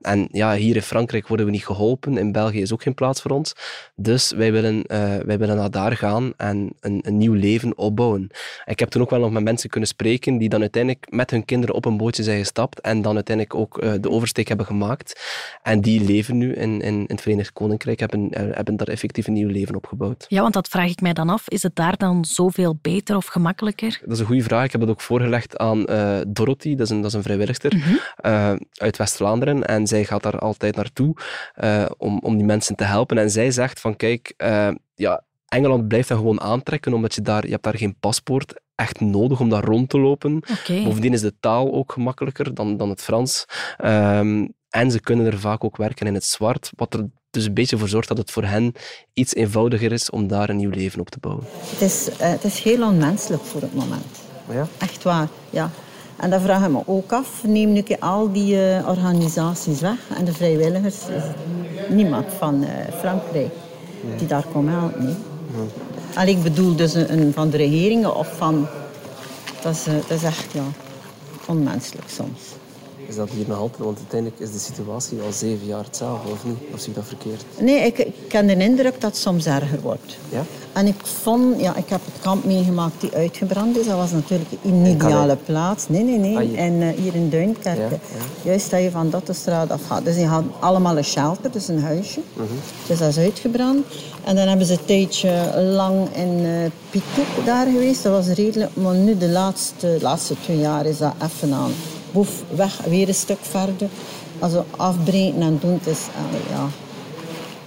En 0.00 0.28
ja, 0.30 0.54
hier 0.54 0.76
in 0.76 0.82
Frankrijk 0.82 1.28
worden 1.28 1.46
we 1.46 1.52
niet 1.52 1.66
geholpen. 1.66 2.18
In 2.18 2.32
België 2.32 2.60
is 2.60 2.72
ook 2.72 2.82
geen 2.82 2.94
plaats 2.94 3.22
voor 3.22 3.30
ons. 3.30 3.52
Dus 3.94 4.32
wij 4.32 4.52
willen, 4.52 4.76
uh, 4.76 5.16
wij 5.16 5.38
willen 5.38 5.56
naar 5.56 5.70
daar 5.70 5.96
gaan 5.96 6.32
en 6.36 6.72
een, 6.80 7.00
een 7.06 7.16
nieuw 7.16 7.32
leven 7.32 7.78
opbouwen. 7.78 8.30
ik 8.64 8.78
heb 8.78 8.88
toen 8.88 9.02
ook 9.02 9.10
wel 9.10 9.20
nog 9.20 9.30
met 9.30 9.42
mensen 9.42 9.70
kunnen 9.70 9.88
spreken 9.88 10.38
die 10.38 10.48
dan 10.48 10.60
uiteindelijk 10.60 11.06
met 11.10 11.30
hun 11.30 11.44
kinderen 11.44 11.74
op 11.74 11.84
een 11.84 11.96
bootje 11.96 12.22
zijn 12.22 12.38
gestapt 12.38 12.80
en 12.80 13.02
dan 13.02 13.14
uiteindelijk 13.14 13.56
ook 13.56 13.82
uh, 13.82 13.92
de 14.00 14.10
oversteek 14.10 14.48
hebben 14.48 14.66
gemaakt. 14.66 15.20
En 15.62 15.80
die 15.80 16.04
leven 16.04 16.38
nu 16.38 16.52
in, 16.52 16.80
in, 16.80 16.94
in 16.94 17.04
het 17.06 17.20
Verenigd 17.20 17.52
Koninkrijk, 17.52 18.00
hebben, 18.00 18.28
hebben 18.30 18.76
daar 18.76 18.88
effectief 18.88 19.26
een 19.26 19.32
nieuw 19.32 19.48
leven 19.48 19.74
opgebouwd. 19.74 20.24
Ja, 20.28 20.40
want 20.40 20.54
dat 20.54 20.68
vraag 20.68 20.90
ik 20.90 21.00
mij 21.00 21.12
dan 21.12 21.28
af. 21.28 21.48
Is 21.48 21.62
het 21.62 21.76
daar 21.76 21.93
dan 21.98 22.24
zoveel 22.24 22.78
beter 22.82 23.16
of 23.16 23.26
gemakkelijker? 23.26 24.00
Dat 24.00 24.12
is 24.12 24.18
een 24.18 24.26
goede 24.26 24.42
vraag. 24.42 24.64
Ik 24.64 24.72
heb 24.72 24.80
dat 24.80 24.90
ook 24.90 25.00
voorgelegd 25.00 25.58
aan 25.58 25.90
uh, 25.90 26.18
Dorothy, 26.28 26.74
dat 26.74 26.86
is 26.86 26.90
een, 26.90 27.00
dat 27.00 27.10
is 27.10 27.16
een 27.16 27.22
vrijwilligster 27.22 27.76
mm 27.76 28.02
uit 28.74 28.96
West-Vlaanderen. 28.96 29.64
En 29.64 29.86
zij 29.86 30.04
gaat 30.04 30.22
daar 30.22 30.38
altijd 30.38 30.76
naartoe 30.76 31.16
uh, 31.64 31.84
om, 31.96 32.18
om 32.22 32.36
die 32.36 32.46
mensen 32.46 32.76
te 32.76 32.84
helpen. 32.84 33.18
En 33.18 33.30
zij 33.30 33.50
zegt 33.50 33.80
van 33.80 33.96
kijk, 33.96 34.34
ja, 34.94 35.22
Engeland 35.48 35.88
blijft 35.88 36.08
dat 36.08 36.18
gewoon 36.18 36.40
aantrekken, 36.40 36.92
omdat 36.92 37.14
je 37.14 37.20
daar, 37.20 37.44
je 37.44 37.50
hebt 37.50 37.64
daar 37.64 37.76
geen 37.76 37.96
paspoort 38.00 38.60
echt 38.74 39.00
nodig 39.00 39.40
om 39.40 39.48
daar 39.48 39.64
rond 39.64 39.88
te 39.88 39.98
lopen. 39.98 40.42
Okay. 40.60 40.84
Bovendien 40.84 41.12
is 41.12 41.20
de 41.20 41.34
taal 41.40 41.72
ook 41.72 41.92
gemakkelijker 41.92 42.54
dan, 42.54 42.76
dan 42.76 42.88
het 42.88 43.02
Frans. 43.02 43.44
Um, 43.84 44.54
en 44.74 44.90
ze 44.90 45.00
kunnen 45.00 45.26
er 45.26 45.38
vaak 45.38 45.64
ook 45.64 45.76
werken 45.76 46.06
in 46.06 46.14
het 46.14 46.24
zwart, 46.24 46.70
wat 46.76 46.94
er 46.94 47.06
dus 47.30 47.44
een 47.44 47.54
beetje 47.54 47.78
voor 47.78 47.88
zorgt 47.88 48.08
dat 48.08 48.18
het 48.18 48.30
voor 48.30 48.44
hen 48.44 48.72
iets 49.12 49.34
eenvoudiger 49.34 49.92
is 49.92 50.10
om 50.10 50.26
daar 50.26 50.48
een 50.48 50.56
nieuw 50.56 50.70
leven 50.70 51.00
op 51.00 51.10
te 51.10 51.18
bouwen. 51.20 51.44
Het 51.60 51.80
is, 51.80 52.08
uh, 52.08 52.16
het 52.18 52.44
is 52.44 52.60
heel 52.60 52.86
onmenselijk 52.86 53.42
voor 53.42 53.60
het 53.60 53.74
moment. 53.74 54.20
Ja? 54.50 54.66
Echt 54.78 55.02
waar, 55.02 55.28
ja. 55.50 55.70
En 56.16 56.30
dan 56.30 56.40
vraag 56.40 56.64
ik 56.64 56.70
me 56.70 56.82
ook 56.86 57.12
af, 57.12 57.44
neem 57.46 57.72
nu 57.72 57.82
al 57.98 58.32
die 58.32 58.54
uh, 58.54 58.88
organisaties 58.88 59.80
weg 59.80 59.98
en 60.16 60.24
de 60.24 60.32
vrijwilligers, 60.32 60.96
niemand 61.88 62.26
van 62.38 62.62
uh, 62.62 62.68
Frankrijk 62.98 63.52
die 64.18 64.26
daar 64.26 64.44
komt 64.52 64.68
helpen. 64.70 65.04
Nee. 65.04 65.14
En 66.14 66.28
ik 66.28 66.42
bedoel 66.42 66.76
dus 66.76 66.94
een, 66.94 67.12
een, 67.12 67.32
van 67.32 67.50
de 67.50 67.56
regeringen 67.56 68.16
of 68.16 68.36
van... 68.36 68.66
Dat 69.62 69.74
is, 69.74 69.86
uh, 69.86 69.94
dat 69.94 70.10
is 70.10 70.22
echt 70.22 70.52
ja, 70.52 70.64
onmenselijk 71.46 72.08
soms. 72.08 72.40
Is 73.08 73.16
dat 73.16 73.30
hier 73.30 73.44
nog 73.48 73.58
altijd? 73.58 73.82
Want 73.82 73.98
uiteindelijk 73.98 74.40
is 74.40 74.52
de 74.52 74.58
situatie 74.58 75.20
al 75.20 75.32
zeven 75.32 75.66
jaar 75.66 75.84
hetzelfde, 75.84 76.30
of 76.30 76.44
niet? 76.44 76.58
Of 76.72 76.80
zie 76.80 76.88
ik 76.88 76.94
dat 76.94 77.04
verkeerd? 77.06 77.44
Nee, 77.58 77.86
ik, 77.86 77.98
ik 77.98 78.32
heb 78.32 78.46
de 78.46 78.56
indruk 78.56 79.00
dat 79.00 79.10
het 79.10 79.16
soms 79.16 79.46
erger 79.46 79.80
wordt. 79.80 80.16
Ja? 80.28 80.42
En 80.72 80.86
ik 80.86 81.06
vond, 81.22 81.60
ja, 81.60 81.76
ik 81.76 81.88
heb 81.88 82.00
het 82.04 82.22
kamp 82.22 82.44
meegemaakt 82.44 83.00
die 83.00 83.10
uitgebrand 83.14 83.78
is. 83.78 83.86
Dat 83.86 83.96
was 83.96 84.10
natuurlijk 84.10 84.50
een 84.62 84.86
ideale 84.86 85.36
plaats. 85.36 85.88
Nee, 85.88 86.02
nee, 86.02 86.18
nee. 86.18 86.36
Ah, 86.36 86.58
en 86.58 86.72
uh, 86.72 86.88
hier 86.88 87.14
in 87.14 87.28
Duinkerke. 87.28 87.80
Ja, 87.80 87.88
ja. 87.88 87.98
Juist 88.42 88.70
dat 88.70 88.82
je 88.82 88.90
van 88.90 89.10
dat 89.10 89.26
de 89.26 89.32
straat 89.32 89.70
af 89.70 89.86
gaat. 89.86 90.04
Dus 90.04 90.14
die 90.14 90.26
hadden 90.26 90.52
allemaal 90.60 90.96
een 90.96 91.04
shelter, 91.04 91.50
dus 91.50 91.68
een 91.68 91.82
huisje. 91.82 92.20
Mhm. 92.32 92.46
Dus 92.86 92.98
dat 92.98 93.08
is 93.08 93.18
uitgebrand. 93.18 93.86
En 94.24 94.36
dan 94.36 94.48
hebben 94.48 94.66
ze 94.66 94.72
een 94.72 94.84
tijdje 94.84 95.62
lang 95.62 96.08
in 96.14 96.38
uh, 96.38 96.70
Pitouk 96.90 97.46
daar 97.46 97.66
geweest. 97.66 98.02
Dat 98.02 98.12
was 98.12 98.36
redelijk. 98.36 98.76
Maar 98.76 98.94
nu 98.94 99.18
de 99.18 99.28
laatste, 99.28 99.98
laatste 100.00 100.34
twee 100.42 100.58
jaar 100.58 100.86
is 100.86 100.98
dat 100.98 101.14
even 101.22 101.52
aan 101.52 101.72
boef 102.14 102.42
weg, 102.56 102.76
weer 102.76 103.08
een 103.08 103.14
stuk 103.14 103.38
verder. 103.40 103.88
Also 104.38 104.66
afbreken 104.76 105.42
en 105.42 105.58
doen, 105.58 105.72
het 105.72 105.86
is, 105.86 106.06
ja, 106.48 106.68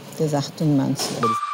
het 0.10 0.20
is 0.20 0.32
echt 0.32 0.60
menselijk. 0.60 1.46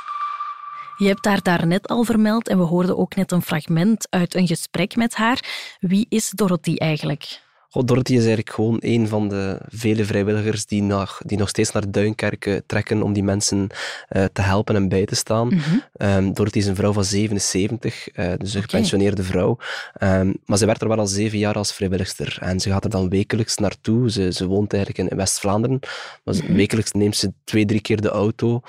Je 0.98 1.08
hebt 1.08 1.26
haar 1.26 1.42
daarnet 1.42 1.88
al 1.88 2.04
vermeld 2.04 2.48
en 2.48 2.58
we 2.58 2.64
hoorden 2.64 2.98
ook 2.98 3.16
net 3.16 3.32
een 3.32 3.42
fragment 3.42 4.08
uit 4.10 4.36
een 4.36 4.48
gesprek 4.48 4.96
met 4.96 5.16
haar. 5.16 5.40
Wie 5.80 6.06
is 6.10 6.30
Dorothy 6.30 6.76
eigenlijk? 6.76 7.43
God, 7.74 7.88
Dorothy 7.88 8.12
is 8.12 8.18
eigenlijk 8.18 8.50
gewoon 8.50 8.78
een 8.80 9.08
van 9.08 9.30
de 9.30 9.58
vele 9.68 10.06
vrijwilligers 10.06 10.66
die 10.66 10.82
nog, 10.82 11.22
die 11.26 11.38
nog 11.38 11.50
steeds 11.50 11.72
naar 11.72 11.92
Duinkerken 11.92 12.66
trekken 12.66 13.02
om 13.02 13.14
die 13.14 13.24
mensen 13.24 13.68
uh, 14.10 14.26
te 14.34 14.42
helpen 14.42 14.76
en 14.76 14.90
bij 14.90 15.06
te 15.06 15.16
staan. 15.16 15.48
Mm 15.48 15.60
-hmm. 15.60 16.08
um, 16.08 16.34
Dorothy 16.34 16.58
is 16.58 16.66
een 16.66 16.76
vrouw 16.76 16.94
van 16.94 17.04
77, 17.04 18.08
uh, 18.16 18.34
eh, 18.34 18.40
dus 18.40 18.54
een 18.54 18.62
gepensioneerde 18.62 19.24
vrouw. 19.24 19.58
Um, 20.04 20.34
maar 20.46 20.58
ze 20.58 20.66
werkt 20.66 20.82
er 20.82 20.88
wel 20.88 20.98
al 20.98 21.08
zeven 21.08 21.38
jaar 21.38 21.56
als 21.56 21.74
vrijwilligster. 21.74 22.38
En 22.42 22.60
ze 22.60 22.70
gaat 22.70 22.84
er 22.84 22.90
dan 22.90 23.10
wekelijks 23.10 23.58
naartoe. 23.58 24.12
Ze, 24.12 24.32
ze 24.32 24.48
woont 24.48 24.74
eigenlijk 24.74 25.10
in 25.10 25.18
West-Vlaanderen. 25.18 25.80
Maar 26.24 26.36
mm 26.36 26.42
-hmm. 26.42 26.56
wekelijks 26.56 26.92
neemt 26.92 27.16
ze 27.16 27.34
twee, 27.44 27.66
drie 27.66 27.82
keer 27.82 28.02
de 28.02 28.10
auto 28.10 28.62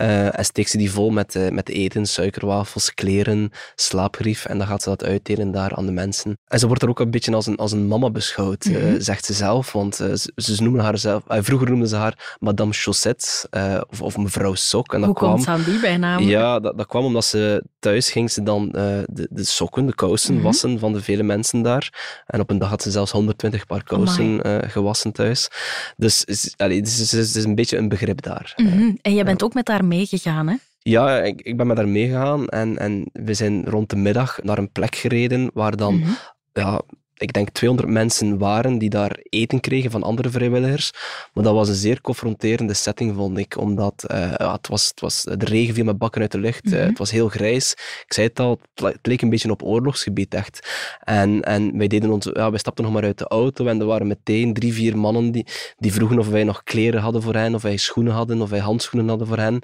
uh, 0.00 0.38
en 0.38 0.44
steekt 0.44 0.70
ze 0.70 0.76
die 0.76 0.90
vol 0.90 1.10
met, 1.10 1.50
met 1.52 1.68
eten, 1.68 2.06
suikerwafels, 2.06 2.94
kleren, 2.94 3.50
slaapgrief. 3.74 4.44
En 4.44 4.58
dan 4.58 4.66
gaat 4.66 4.82
ze 4.82 4.88
dat 4.88 5.04
uitdelen 5.04 5.50
daar 5.50 5.74
aan 5.74 5.86
de 5.86 5.92
mensen. 5.92 6.38
En 6.46 6.58
ze 6.58 6.66
wordt 6.66 6.82
er 6.82 6.88
ook 6.88 7.00
een 7.00 7.10
beetje 7.10 7.34
als 7.34 7.46
een, 7.46 7.56
als 7.56 7.72
een 7.72 7.86
mama 7.86 8.10
beschouwd. 8.10 8.49
Mm 8.58 8.74
-hmm. 8.74 9.00
zegt 9.00 9.24
ze 9.24 9.32
zelf. 9.32 9.72
Want 9.72 10.00
uh, 10.00 10.14
ze, 10.14 10.54
ze, 10.54 10.62
noemen 10.62 10.82
haar 10.82 10.98
zelf... 10.98 11.22
Uh, 11.28 11.38
vroeger 11.40 11.68
noemden 11.68 11.88
ze 11.88 11.96
haar 11.96 12.36
Madame 12.40 12.72
Chaussette 12.72 13.48
of, 13.90 14.02
of, 14.02 14.16
mevrouw 14.16 14.54
Sok. 14.54 14.92
En 14.92 14.98
dat 14.98 15.08
Hoe 15.08 15.18
kwam, 15.18 15.30
komt 15.30 15.42
ze 15.42 15.50
aan 15.50 15.62
die 15.62 15.80
bijnaam? 15.80 16.22
Ja, 16.22 16.60
dat, 16.60 16.76
dat, 16.78 16.86
kwam 16.86 17.04
omdat 17.04 17.24
ze 17.24 17.64
thuis 17.78 18.10
ging 18.10 18.30
ze 18.30 18.42
dan 18.42 18.68
de, 18.68 19.28
de, 19.30 19.44
sokken, 19.44 19.86
de 19.86 19.94
kousen 19.94 20.30
mm 20.30 20.36
-hmm. 20.36 20.46
wassen 20.46 20.78
van 20.78 20.92
de 20.92 21.02
vele 21.02 21.22
mensen 21.22 21.62
daar. 21.62 22.22
En 22.26 22.40
op 22.40 22.50
een 22.50 22.58
dag 22.58 22.68
had 22.68 22.82
ze 22.82 22.90
zelfs 22.90 23.10
120 23.10 23.66
paar 23.66 23.84
kousen 23.84 24.40
gewassen 24.70 25.12
thuis. 25.12 25.48
Dus 25.96 26.20
het, 26.56 26.86
is, 26.86 27.12
het 27.12 27.36
is 27.36 27.44
een 27.44 27.54
beetje 27.54 27.76
een 27.76 27.88
begrip 27.88 28.22
daar. 28.22 28.52
Mm 28.56 28.66
-hmm. 28.66 28.98
En 29.02 29.14
jij 29.14 29.24
bent 29.24 29.42
ook 29.42 29.54
met 29.54 29.68
haar 29.68 29.84
meegegaan, 29.84 30.48
hè? 30.48 30.54
Ja, 30.82 31.22
ik, 31.22 31.40
ik 31.40 31.56
ben 31.56 31.66
met 31.66 31.76
haar 31.76 31.88
meegegaan 31.88 32.48
en, 32.48 32.78
en 32.78 33.10
we 33.12 33.34
zijn 33.34 33.64
rond 33.64 33.90
de 33.90 33.96
middag 33.96 34.42
naar 34.42 34.58
een 34.58 34.72
plek 34.72 34.94
gereden 34.94 35.50
waar 35.54 35.76
dan 35.76 35.94
mm 35.94 36.02
-hmm. 36.02 36.16
ja, 36.52 36.80
ik 37.20 37.32
denk 37.32 37.48
200 37.50 37.92
mensen 37.92 38.38
waren 38.38 38.78
die 38.78 38.90
daar 38.90 39.18
eten 39.22 39.60
kregen 39.60 39.90
van 39.90 40.02
andere 40.02 40.30
vrijwilligers. 40.30 40.90
Maar 41.32 41.44
dat 41.44 41.54
was 41.54 41.68
een 41.68 41.74
zeer 41.74 42.00
confronterende 42.00 42.74
setting, 42.74 43.14
vond 43.14 43.38
ik. 43.38 43.58
Omdat 43.58 44.04
uh, 44.10 44.32
ja, 44.38 44.52
het, 44.52 44.68
was, 44.68 44.88
het 44.88 45.00
was, 45.00 45.22
de 45.22 45.44
regen 45.44 45.74
viel 45.74 45.84
met 45.84 45.98
bakken 45.98 46.20
uit 46.20 46.32
de 46.32 46.38
lucht. 46.38 46.64
Mm 46.64 46.72
-hmm. 46.72 46.80
uh, 46.80 46.86
het 46.86 46.98
was 46.98 47.10
heel 47.10 47.28
grijs. 47.28 47.72
Ik 48.06 48.12
zei 48.12 48.26
het 48.26 48.40
al, 48.40 48.60
het 48.74 48.98
leek 49.02 49.22
een 49.22 49.30
beetje 49.30 49.50
op 49.50 49.62
oorlogsgebied, 49.62 50.34
echt. 50.34 50.68
En, 51.04 51.42
en 51.42 51.78
wij, 51.78 51.86
deden 51.86 52.10
ons, 52.10 52.28
ja, 52.32 52.50
wij 52.50 52.58
stapten 52.58 52.84
nog 52.84 52.92
maar 52.92 53.02
uit 53.02 53.18
de 53.18 53.28
auto 53.28 53.66
en 53.66 53.80
er 53.80 53.86
waren 53.86 54.06
meteen 54.06 54.52
drie, 54.52 54.72
vier 54.72 54.98
mannen 54.98 55.30
die, 55.30 55.46
die 55.78 55.92
vroegen 55.92 56.18
of 56.18 56.28
wij 56.28 56.44
nog 56.44 56.62
kleren 56.62 57.00
hadden 57.00 57.22
voor 57.22 57.34
hen, 57.34 57.54
of 57.54 57.62
wij 57.62 57.76
schoenen 57.76 58.12
hadden, 58.12 58.42
of 58.42 58.50
wij 58.50 58.58
handschoenen 58.58 59.08
hadden 59.08 59.26
voor 59.26 59.38
hen. 59.38 59.62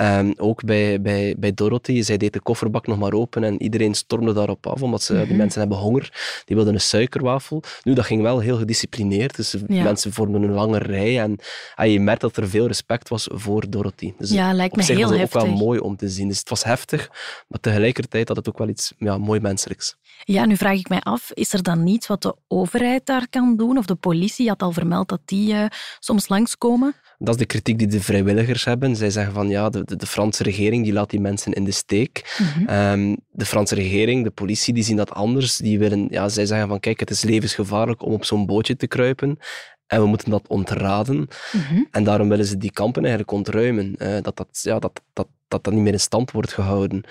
Um, 0.00 0.34
ook 0.36 0.64
bij, 0.64 1.00
bij, 1.00 1.34
bij 1.38 1.54
Dorothy, 1.54 2.02
zij 2.02 2.16
deed 2.16 2.32
de 2.32 2.40
kofferbak 2.40 2.86
nog 2.86 2.98
maar 2.98 3.12
open 3.12 3.44
en 3.44 3.62
iedereen 3.62 3.94
stormde 3.94 4.32
daarop 4.32 4.66
af, 4.66 4.82
omdat 4.82 5.02
ze, 5.02 5.12
mm 5.12 5.18
-hmm. 5.18 5.28
die 5.28 5.36
mensen 5.36 5.60
hebben 5.60 5.78
honger. 5.78 6.42
Die 6.44 6.56
wilden 6.56 6.74
een 6.74 6.80
suikerwafel. 6.90 7.62
Nu, 7.82 7.94
dat 7.94 8.04
ging 8.04 8.22
wel 8.22 8.38
heel 8.38 8.56
gedisciplineerd. 8.56 9.36
Dus 9.36 9.56
mensen 9.66 10.12
vormden 10.12 10.42
een 10.42 10.52
lange 10.52 10.78
rij. 10.78 11.20
En, 11.20 11.38
en 11.74 11.90
je 11.90 12.00
merkt 12.00 12.20
dat 12.20 12.36
er 12.36 12.48
veel 12.48 12.66
respect 12.66 13.08
was 13.08 13.28
voor 13.32 13.70
Dorothy. 13.70 14.12
Dus 14.18 14.30
ja, 14.30 14.52
lijkt 14.52 14.76
me 14.76 14.82
heel 14.82 15.08
was 15.08 15.18
het 15.18 15.36
ook 15.36 15.42
wel 15.42 15.56
mooi 15.56 15.78
om 15.78 15.96
te 15.96 16.08
zien. 16.08 16.28
Dus 16.28 16.38
het 16.38 16.48
was 16.48 16.64
heftig, 16.64 17.10
maar 17.48 17.60
tegelijkertijd 17.60 18.28
had 18.28 18.36
het 18.36 18.48
ook 18.48 18.58
wel 18.58 18.68
iets 18.68 18.92
ja, 18.98 19.18
mooi 19.18 19.40
menselijks. 19.40 19.96
Ja, 20.24 20.46
nu 20.46 20.56
vraag 20.56 20.78
ik 20.78 20.88
mij 20.88 21.00
af, 21.00 21.30
is 21.32 21.52
er 21.52 21.62
dan 21.62 21.84
niets 21.84 22.06
wat 22.06 22.22
de 22.22 22.34
overheid 22.48 23.06
daar 23.06 23.28
kan 23.28 23.56
doen? 23.56 23.78
Of 23.78 23.86
de 23.86 23.94
politie 23.94 24.48
had 24.48 24.62
al 24.62 24.72
vermeld 24.72 25.08
dat 25.08 25.20
die 25.24 25.52
uh, 25.52 25.64
soms 25.98 26.28
langskomen? 26.28 26.94
Dat 27.18 27.34
is 27.34 27.40
de 27.40 27.46
kritiek 27.46 27.78
die 27.78 27.86
de 27.86 28.00
vrijwilligers 28.00 28.64
hebben. 28.64 28.96
Zij 28.96 29.10
zeggen 29.10 29.32
van 29.32 29.48
ja, 29.48 29.68
de, 29.68 29.84
de, 29.84 29.96
de 29.96 30.06
Franse 30.06 30.42
regering 30.42 30.84
die 30.84 30.92
laat 30.92 31.10
die 31.10 31.20
mensen 31.20 31.52
in 31.52 31.64
de 31.64 31.70
steek. 31.70 32.36
Mhm. 32.38 32.68
Ehm, 32.68 33.16
de 33.30 33.44
Franse 33.44 33.74
regering, 33.74 34.24
de 34.24 34.30
politie, 34.30 34.74
die 34.74 34.82
zien 34.82 34.96
dat 34.96 35.10
anders. 35.10 35.56
Die 35.56 35.78
willen, 35.78 36.06
ja, 36.10 36.28
zij 36.28 36.46
zeggen 36.46 36.68
van 36.68 36.80
kijk, 36.80 37.00
het 37.00 37.10
is 37.10 37.22
levensgevaarlijk 37.22 38.02
om 38.02 38.12
op 38.12 38.24
zo'n 38.24 38.46
bootje 38.46 38.76
te 38.76 38.86
kruipen. 38.86 39.38
En 39.86 40.00
we 40.00 40.06
moeten 40.06 40.30
dat 40.30 40.48
ontraden. 40.48 41.28
Mhm. 41.52 41.82
En 41.90 42.04
daarom 42.04 42.28
willen 42.28 42.46
ze 42.46 42.56
die 42.56 42.72
kampen 42.72 43.02
eigenlijk 43.02 43.32
ontruimen. 43.32 43.94
Uh, 43.98 44.22
dat, 44.22 44.36
dat, 44.36 44.48
ja, 44.62 44.78
dat, 44.78 45.02
dat, 45.12 45.28
dat 45.48 45.64
dat 45.64 45.72
niet 45.72 45.82
meer 45.82 45.92
in 45.92 46.00
stand 46.00 46.30
wordt 46.30 46.52
gehouden. 46.52 47.04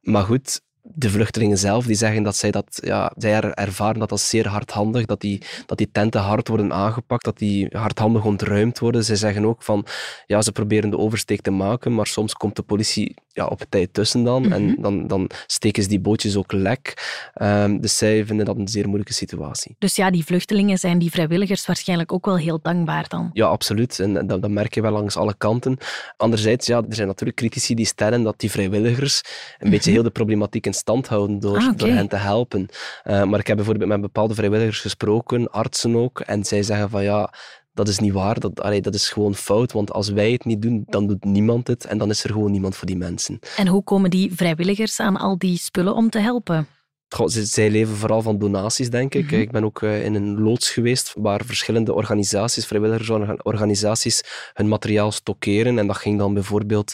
Maar 0.00 0.24
goed, 0.24 0.60
de 0.82 1.10
vluchtelingen 1.10 1.58
zelf 1.58 1.86
die 1.86 1.96
zeggen 1.96 2.22
dat 2.22 2.36
zij 2.36 2.50
dat, 2.50 2.80
ja, 2.84 3.12
zij 3.16 3.40
ervaren 3.40 3.98
dat 3.98 4.10
als 4.10 4.28
zeer 4.28 4.48
hardhandig, 4.48 5.06
dat 5.06 5.20
die, 5.20 5.42
dat 5.66 5.78
die 5.78 5.90
tenten 5.92 6.20
hard 6.20 6.48
worden 6.48 6.72
aangepakt, 6.72 7.24
dat 7.24 7.38
die 7.38 7.66
hardhandig 7.70 8.24
ontruimd 8.24 8.78
worden. 8.78 9.04
Zij 9.04 9.16
zeggen 9.16 9.44
ook 9.44 9.62
van, 9.62 9.86
ja, 10.26 10.42
ze 10.42 10.52
proberen 10.52 10.90
de 10.90 10.98
oversteek 10.98 11.40
te 11.40 11.50
maken, 11.50 11.94
maar 11.94 12.06
soms 12.06 12.34
komt 12.34 12.56
de 12.56 12.62
politie 12.62 13.14
ja, 13.32 13.46
op 13.46 13.62
tijd 13.68 13.94
tussen 13.94 14.24
dan 14.24 14.52
en 14.52 14.64
mhm. 14.64 14.82
dan, 14.82 15.06
dan 15.06 15.30
steken 15.46 15.82
ze 15.82 15.88
die 15.88 16.00
bootjes 16.00 16.36
ook 16.36 16.52
lek. 16.52 16.86
Um, 17.42 17.80
dus 17.80 17.96
zij 17.96 18.26
vinden 18.26 18.46
dat 18.46 18.56
een 18.56 18.68
zeer 18.68 18.86
moeilijke 18.86 19.12
situatie. 19.12 19.76
Dus 19.78 19.96
ja, 19.96 20.10
die 20.10 20.24
vluchtelingen 20.24 20.78
zijn 20.78 20.98
die 20.98 21.10
vrijwilligers 21.10 21.66
waarschijnlijk 21.66 22.12
ook 22.12 22.26
wel 22.26 22.36
heel 22.36 22.58
dankbaar 22.62 23.08
dan? 23.08 23.30
Ja, 23.32 23.46
absoluut. 23.46 23.98
En 23.98 24.26
dat, 24.26 24.42
dat 24.42 24.50
merk 24.50 24.74
je 24.74 24.82
wel 24.82 24.92
langs 24.92 25.16
alle 25.16 25.34
kanten. 25.38 25.76
Anderzijds, 26.16 26.66
ja, 26.66 26.76
er 26.88 26.94
zijn 26.94 27.06
natuurlijk 27.06 27.38
critici 27.38 27.74
die 27.74 27.86
stellen 27.86 28.22
dat 28.22 28.40
die 28.40 28.50
vrijwilligers 28.50 29.22
een 29.58 29.70
beetje 29.70 29.90
mhm. 29.90 29.98
heel 29.98 30.02
de 30.02 30.10
problematiek 30.10 30.66
in 30.68 30.74
stand 30.74 31.08
houden 31.08 31.38
door, 31.40 31.58
ah, 31.58 31.76
door 31.76 31.88
hen 31.88 32.08
te 32.08 32.16
helpen. 32.16 32.68
Uh, 33.04 33.24
maar 33.24 33.40
ik 33.40 33.46
heb 33.46 33.56
bijvoorbeeld 33.56 33.88
met 33.88 34.00
bepaalde 34.00 34.34
vrijwilligers 34.34 34.80
gesproken, 34.80 35.50
artsen 35.50 35.96
ook, 35.96 36.20
en 36.20 36.44
zij 36.44 36.62
zeggen 36.62 36.90
van 36.90 37.02
ja, 37.02 37.32
dat 37.78 37.88
is 37.88 37.98
niet 37.98 38.12
waar. 38.12 38.40
Dat, 38.40 38.60
allee, 38.60 38.80
dat 38.80 38.94
is 38.94 39.08
gewoon 39.08 39.34
fout. 39.34 39.72
Want 39.72 39.92
als 39.92 40.08
wij 40.08 40.32
het 40.32 40.44
niet 40.44 40.62
doen, 40.62 40.84
dan 40.86 41.06
doet 41.06 41.24
niemand 41.24 41.66
het. 41.66 41.84
En 41.84 41.98
dan 41.98 42.10
is 42.10 42.24
er 42.24 42.30
gewoon 42.32 42.50
niemand 42.50 42.76
voor 42.76 42.86
die 42.86 42.96
mensen. 42.96 43.38
En 43.56 43.66
hoe 43.66 43.82
komen 43.82 44.10
die 44.10 44.34
vrijwilligers 44.34 45.00
aan 45.00 45.16
al 45.16 45.38
die 45.38 45.58
spullen 45.58 45.94
om 45.94 46.10
te 46.10 46.18
helpen? 46.18 46.66
Zij 47.28 47.70
leven 47.70 47.96
vooral 47.96 48.22
van 48.22 48.38
donaties, 48.38 48.90
denk 48.90 49.14
ik. 49.14 49.24
Mhm. 49.24 49.40
Ik 49.40 49.50
ben 49.50 49.64
ook 49.64 49.82
eh, 49.82 50.04
in 50.04 50.14
een 50.14 50.40
loods 50.40 50.70
geweest 50.70 51.12
waar 51.16 51.44
verschillende 51.44 51.94
organisaties, 51.94 52.66
vrijwilligersorganisaties, 52.66 54.22
hun 54.54 54.68
materiaal 54.68 55.12
stockeren. 55.12 55.78
En 55.78 55.86
dat 55.86 55.96
ging 55.96 56.18
dan 56.18 56.34
bijvoorbeeld 56.34 56.92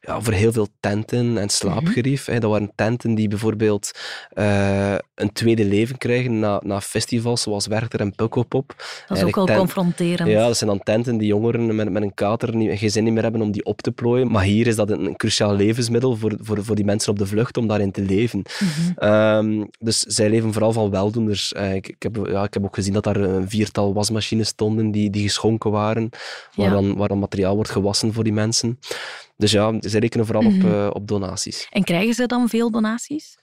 ja, 0.00 0.14
over 0.14 0.32
heel 0.32 0.52
veel 0.52 0.68
tenten 0.80 1.38
en 1.38 1.48
slaapgerief. 1.48 2.28
Mm 2.28 2.40
Dat 2.40 2.50
waren 2.50 2.72
tenten 2.74 3.14
die 3.14 3.28
bijvoorbeeld 3.28 3.90
uh, 4.34 4.94
een 5.14 5.32
tweede 5.32 5.64
leven 5.64 5.98
krijgen 5.98 6.38
na, 6.38 6.60
na 6.64 6.80
festivals 6.80 7.42
zoals 7.42 7.66
Werchter 7.66 8.00
en 8.00 8.14
Pukkelpop. 8.14 8.74
Dat 9.08 9.16
is 9.16 9.24
ook 9.24 9.34
wel 9.34 9.56
confronterend. 9.56 10.30
Ja, 10.30 10.46
dat 10.46 10.56
zijn 10.56 10.70
dan 10.70 10.82
tenten 10.82 11.16
die 11.16 11.28
jongeren 11.28 11.76
met, 11.76 11.90
met 11.90 12.02
een 12.02 12.14
kater 12.14 12.56
niet, 12.56 12.78
geen 12.78 12.90
zin 12.90 13.12
meer 13.12 13.22
hebben 13.22 13.42
om 13.42 13.50
die 13.50 13.64
op 13.64 13.82
te 13.82 13.92
plooien. 13.92 14.30
Maar 14.30 14.44
hier 14.44 14.66
is 14.66 14.76
dat 14.76 14.90
een, 14.90 15.04
een 15.04 15.16
cruciaal 15.16 15.54
levensmiddel 15.54 16.16
voor, 16.16 16.36
voor, 16.40 16.64
voor 16.64 16.76
die 16.76 16.84
mensen 16.84 17.12
op 17.12 17.18
de 17.18 17.26
vlucht 17.26 17.56
om 17.56 17.66
daarin 17.66 17.90
te 17.90 18.02
leven. 18.02 18.42
Mm 18.94 19.53
Ehm, 19.60 19.66
dus 19.78 20.00
zij 20.00 20.30
leven 20.30 20.52
vooral 20.52 20.72
van 20.72 20.90
weldoeners. 20.90 21.52
Uh, 21.56 21.74
ik, 21.74 21.88
ik, 21.88 22.02
heb, 22.02 22.26
ja, 22.26 22.42
ik 22.42 22.54
heb 22.54 22.64
ook 22.64 22.74
gezien 22.74 22.92
dat 22.92 23.04
daar 23.04 23.16
een 23.16 23.48
viertal 23.48 23.94
wasmachines 23.94 24.48
stonden 24.48 24.90
die, 24.90 25.10
die 25.10 25.22
geschonken 25.22 25.70
waren, 25.70 26.08
waar, 26.54 26.70
dan, 26.70 26.96
waar 26.96 27.08
dan 27.08 27.18
materiaal 27.18 27.54
wordt 27.54 27.70
gewassen 27.70 28.12
voor 28.12 28.24
die 28.24 28.32
mensen. 28.32 28.78
Dus 29.36 29.50
ja, 29.52 29.72
zij 29.80 30.00
rekenen 30.00 30.26
vooral 30.26 30.46
op, 30.46 30.52
mhm. 30.52 30.66
eh, 30.66 30.90
op 30.92 31.08
donaties. 31.08 31.66
En 31.70 31.84
krijgen 31.84 32.14
ze 32.14 32.26
dan 32.26 32.48
veel 32.48 32.70
donaties? 32.70 33.36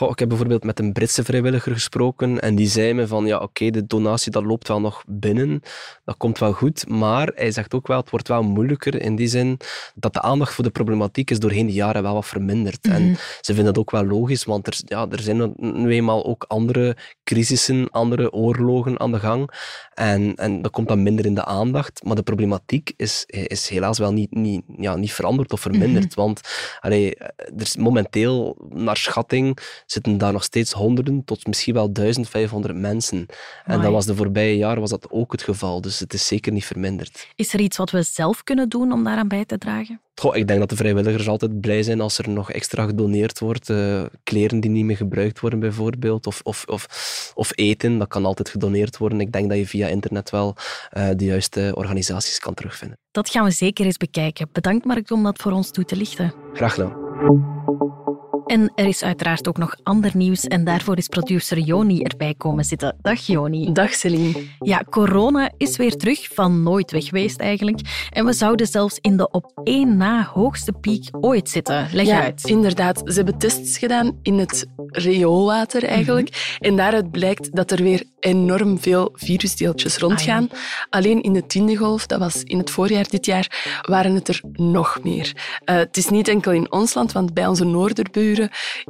Ik 0.00 0.18
heb 0.18 0.28
bijvoorbeeld 0.28 0.64
met 0.64 0.78
een 0.78 0.92
Britse 0.92 1.24
vrijwilliger 1.24 1.72
gesproken 1.72 2.40
en 2.40 2.54
die 2.54 2.66
zei 2.66 2.92
me 2.94 3.06
van 3.06 3.26
ja, 3.26 3.38
oké, 3.38 3.70
de 3.70 3.86
donatie 3.86 4.32
dat 4.32 4.44
loopt 4.44 4.68
wel 4.68 4.80
nog 4.80 5.04
binnen, 5.06 5.62
dat 6.04 6.16
komt 6.16 6.38
wel 6.38 6.52
goed, 6.52 6.88
maar 6.88 7.32
hij 7.34 7.50
zegt 7.50 7.74
ook 7.74 7.86
wel, 7.86 8.00
het 8.00 8.10
wordt 8.10 8.28
wel 8.28 8.42
moeilijker 8.42 9.02
in 9.02 9.16
die 9.16 9.26
zin 9.26 9.56
dat 9.94 10.12
de 10.12 10.20
aandacht 10.20 10.54
voor 10.54 10.64
de 10.64 10.70
problematiek 10.70 11.30
is 11.30 11.38
doorheen 11.38 11.66
de 11.66 11.72
jaren 11.72 12.02
wel 12.02 12.14
wat 12.14 12.26
verminderd. 12.26 12.86
En 12.86 13.02
mhm. 13.02 13.14
ze 13.40 13.54
vinden 13.54 13.64
dat 13.64 13.78
ook 13.78 13.90
wel 13.90 14.04
logisch, 14.04 14.44
want 14.44 14.66
er, 14.66 14.80
ja, 14.84 15.06
er 15.10 15.20
zijn 15.20 15.54
nu 15.56 15.90
eenmaal 15.90 16.24
ook 16.24 16.44
andere 16.48 16.96
crisissen, 17.24 17.90
andere 17.90 18.32
oorlogen 18.32 19.00
aan 19.00 19.12
de 19.12 19.18
gang 19.18 19.50
en, 19.94 20.34
en 20.34 20.62
dat 20.62 20.70
komt 20.70 20.88
dan 20.88 21.02
minder 21.02 21.26
in 21.26 21.34
de 21.34 21.44
aandacht, 21.44 22.04
maar 22.04 22.16
de 22.16 22.22
problematiek 22.22 22.92
is, 22.96 23.24
is 23.26 23.68
helaas 23.68 23.98
wel 23.98 24.12
niet, 24.12 24.34
niet, 24.34 24.62
ja, 24.76 24.96
niet 24.96 25.12
veranderd 25.12 25.52
of 25.52 25.60
verminderd, 25.60 26.08
mhm. 26.16 26.20
want 26.20 26.40
allee, 26.80 27.14
er 27.16 27.52
is 27.56 27.76
momenteel 27.76 28.56
naar 28.68 28.96
schatting 28.96 29.58
zitten 29.86 30.18
daar 30.18 30.32
nog 30.32 30.44
steeds 30.44 30.72
honderden 30.72 31.24
tot 31.24 31.46
misschien 31.46 31.74
wel 31.74 31.92
1500 31.92 32.76
mensen. 32.76 33.26
En 33.64 33.80
dat 33.80 33.92
was 33.92 34.06
de 34.06 34.16
voorbije 34.16 34.56
jaren 34.56 34.80
was 34.80 34.90
dat 34.90 35.10
ook 35.10 35.32
het 35.32 35.42
geval, 35.42 35.80
dus 35.80 35.98
het 35.98 36.14
is 36.14 36.26
zeker 36.26 36.52
niet 36.52 36.64
verminderd. 36.64 37.28
Is 37.34 37.52
er 37.54 37.60
iets 37.60 37.76
wat 37.76 37.90
we 37.90 38.02
zelf 38.02 38.42
kunnen 38.42 38.68
doen 38.68 38.92
om 38.92 39.04
daaraan 39.04 39.28
bij 39.28 39.44
te 39.44 39.58
dragen? 39.58 40.00
Goh, 40.14 40.36
ik 40.36 40.46
denk 40.46 40.60
dat 40.60 40.68
de 40.68 40.76
vrijwilligers 40.76 41.28
altijd 41.28 41.60
blij 41.60 41.82
zijn 41.82 42.00
als 42.00 42.18
er 42.18 42.28
nog 42.28 42.50
extra 42.50 42.84
gedoneerd 42.84 43.38
wordt. 43.38 43.68
Uh, 43.68 44.02
kleren 44.22 44.60
die 44.60 44.70
niet 44.70 44.84
meer 44.84 44.96
gebruikt 44.96 45.40
worden 45.40 45.60
bijvoorbeeld, 45.60 46.26
of, 46.26 46.40
of, 46.42 46.64
of, 46.66 47.32
of, 47.34 47.50
eten, 47.54 47.98
dat 47.98 48.08
kan 48.08 48.24
altijd 48.24 48.48
gedoneerd 48.48 48.98
worden. 48.98 49.20
Ik 49.20 49.32
denk 49.32 49.48
dat 49.48 49.58
je 49.58 49.66
via 49.66 49.86
internet 49.86 50.30
wel 50.30 50.54
uh, 50.96 51.08
de 51.16 51.24
juiste 51.24 51.72
organisaties 51.74 52.38
kan 52.38 52.54
terugvinden. 52.54 52.98
Dat 53.10 53.30
gaan 53.30 53.44
we 53.44 53.50
zeker 53.50 53.84
eens 53.84 53.96
bekijken. 53.96 54.48
Bedankt 54.52 54.84
Mark 54.84 55.10
om 55.10 55.22
dat 55.22 55.38
voor 55.38 55.52
ons 55.52 55.70
toe 55.70 55.84
te 55.84 55.96
lichten. 55.96 56.34
Graag 56.52 56.74
gedaan. 56.74 58.00
En 58.46 58.72
er 58.74 58.86
is 58.86 59.02
uiteraard 59.02 59.48
ook 59.48 59.58
nog 59.58 59.76
ander 59.82 60.10
nieuws 60.14 60.44
en 60.44 60.64
daarvoor 60.64 60.96
is 60.96 61.08
producer 61.08 61.58
Joni 61.58 62.02
erbij 62.02 62.34
komen 62.34 62.64
zitten. 62.64 62.96
Dag 63.02 63.26
Joni. 63.26 63.72
Dag 63.72 63.94
Celine. 63.94 64.42
Ja, 64.58 64.82
corona 64.90 65.50
is 65.56 65.76
weer 65.76 65.96
terug, 65.96 66.28
van 66.34 66.62
nooit 66.62 66.90
weg 66.90 67.04
geweest 67.04 67.40
eigenlijk. 67.40 67.80
En 68.10 68.24
we 68.24 68.32
zouden 68.32 68.66
zelfs 68.66 68.98
in 69.00 69.16
de 69.16 69.30
op 69.30 69.60
één 69.64 69.96
na 69.96 70.30
hoogste 70.32 70.72
piek 70.72 71.08
ooit 71.20 71.48
zitten. 71.48 71.88
Leg 71.92 72.06
ja, 72.06 72.22
uit. 72.22 72.44
inderdaad. 72.44 73.02
Ze 73.04 73.12
hebben 73.12 73.38
tests 73.38 73.78
gedaan 73.78 74.18
in 74.22 74.38
het 74.38 74.66
rioolwater 74.86 75.84
eigenlijk. 75.84 76.30
Mhm. 76.30 76.64
En 76.64 76.76
daaruit 76.76 77.10
blijkt 77.10 77.56
dat 77.56 77.70
er 77.70 77.82
weer 77.82 78.04
enorm 78.20 78.80
veel 78.80 79.10
virusdeeltjes 79.14 79.96
rondgaan. 79.96 80.48
Ah, 80.50 80.58
Alleen 80.90 81.22
in 81.22 81.32
de 81.32 81.46
tiende 81.46 81.76
golf, 81.76 82.06
dat 82.06 82.18
was 82.18 82.42
in 82.42 82.58
het 82.58 82.70
voorjaar 82.70 83.08
dit 83.08 83.26
jaar, 83.26 83.80
waren 83.82 84.14
het 84.14 84.28
er 84.28 84.40
nog 84.52 84.98
meer. 85.02 85.32
Uh, 85.64 85.76
het 85.76 85.96
is 85.96 86.08
niet 86.08 86.28
enkel 86.28 86.52
in 86.52 86.72
ons 86.72 86.94
land, 86.94 87.12
want 87.12 87.34
bij 87.34 87.46
onze 87.46 87.64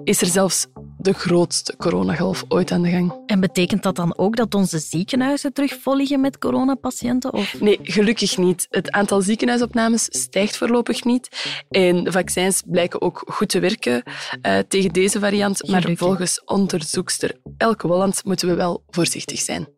is 0.05 0.21
er 0.21 0.27
zelfs 0.27 0.67
de 0.99 1.13
grootste 1.13 1.77
coronagolf 1.77 2.45
ooit 2.49 2.71
aan 2.71 2.83
de 2.83 2.91
gang. 2.91 3.23
En 3.27 3.41
betekent 3.41 3.83
dat 3.83 3.97
dan 3.97 4.19
ook 4.19 4.37
dat 4.37 4.55
onze 4.55 4.79
ziekenhuizen 4.79 5.53
terug 5.53 5.77
vol 5.81 5.97
liggen 5.97 6.21
met 6.21 6.39
coronapatiënten? 6.39 7.33
Of? 7.33 7.61
Nee, 7.61 7.79
gelukkig 7.83 8.37
niet. 8.37 8.67
Het 8.71 8.91
aantal 8.91 9.21
ziekenhuisopnames 9.21 10.07
stijgt 10.11 10.57
voorlopig 10.57 11.05
niet. 11.05 11.29
En 11.71 12.05
de 12.05 12.13
vaccins 12.13 12.63
blijken 12.67 13.01
ook 13.01 13.23
goed 13.27 13.49
te 13.49 13.61
werken 13.61 14.03
uh, 14.43 14.59
tegen 14.69 14.93
deze 14.93 15.19
variant. 15.19 15.69
Maar 15.69 15.91
volgens 15.95 16.43
onderzoekster 16.45 17.41
Elke 17.57 17.87
Wolland 17.87 18.25
moeten 18.25 18.49
we 18.49 18.55
wel 18.55 18.85
voorzichtig 18.91 19.41
zijn. 19.41 19.69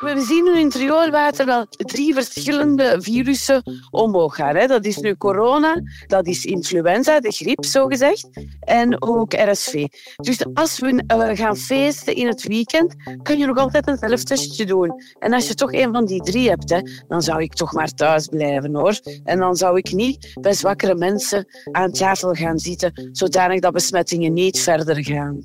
We 0.00 0.20
zien 0.20 0.44
nu 0.44 0.58
in 0.58 0.64
het 0.64 0.74
rioolwater 0.74 1.46
wel 1.46 1.66
drie 1.68 2.14
verschillende 2.14 2.96
virussen 2.98 3.62
omhoog 3.90 4.34
gaan. 4.36 4.68
Dat 4.68 4.84
is 4.84 4.96
nu 4.96 5.16
corona, 5.16 5.82
dat 6.06 6.26
is 6.26 6.44
influenza, 6.44 7.20
de 7.20 7.30
griep 7.30 7.64
zogezegd, 7.64 8.28
en 8.60 9.02
ook 9.02 9.32
RSV. 9.32 9.86
Dus 10.16 10.46
als 10.54 10.78
we 10.78 11.04
uh, 11.06 11.36
gaan 11.36 11.56
feesten 11.56 12.14
in 12.14 12.26
het 12.26 12.46
weekend, 12.46 12.94
kun 13.22 13.38
je 13.38 13.46
nog 13.46 13.56
altijd 13.56 13.88
een 13.88 13.96
zelftestje 13.98 14.64
doen. 14.64 15.02
En 15.18 15.32
als 15.32 15.48
je 15.48 15.54
toch 15.54 15.72
een 15.72 15.92
van 15.92 16.04
die 16.04 16.22
drie 16.22 16.48
hebt, 16.48 16.82
dan 17.08 17.22
zou 17.22 17.42
ik 17.42 17.54
toch 17.54 17.72
maar 17.72 17.90
thuis 17.90 18.26
blijven 18.26 18.74
hoor. 18.74 19.00
En 19.24 19.38
dan 19.38 19.56
zou 19.56 19.78
ik 19.78 19.92
niet 19.92 20.32
bij 20.40 20.52
zwakkere 20.52 20.94
mensen 20.94 21.46
aan 21.72 21.92
tafel 21.92 22.32
gaan 22.32 22.58
zitten, 22.58 23.08
zodanig 23.12 23.60
dat 23.60 23.72
besmettingen 23.72 24.32
niet 24.32 24.60
verder 24.60 25.04
gaan. 25.04 25.42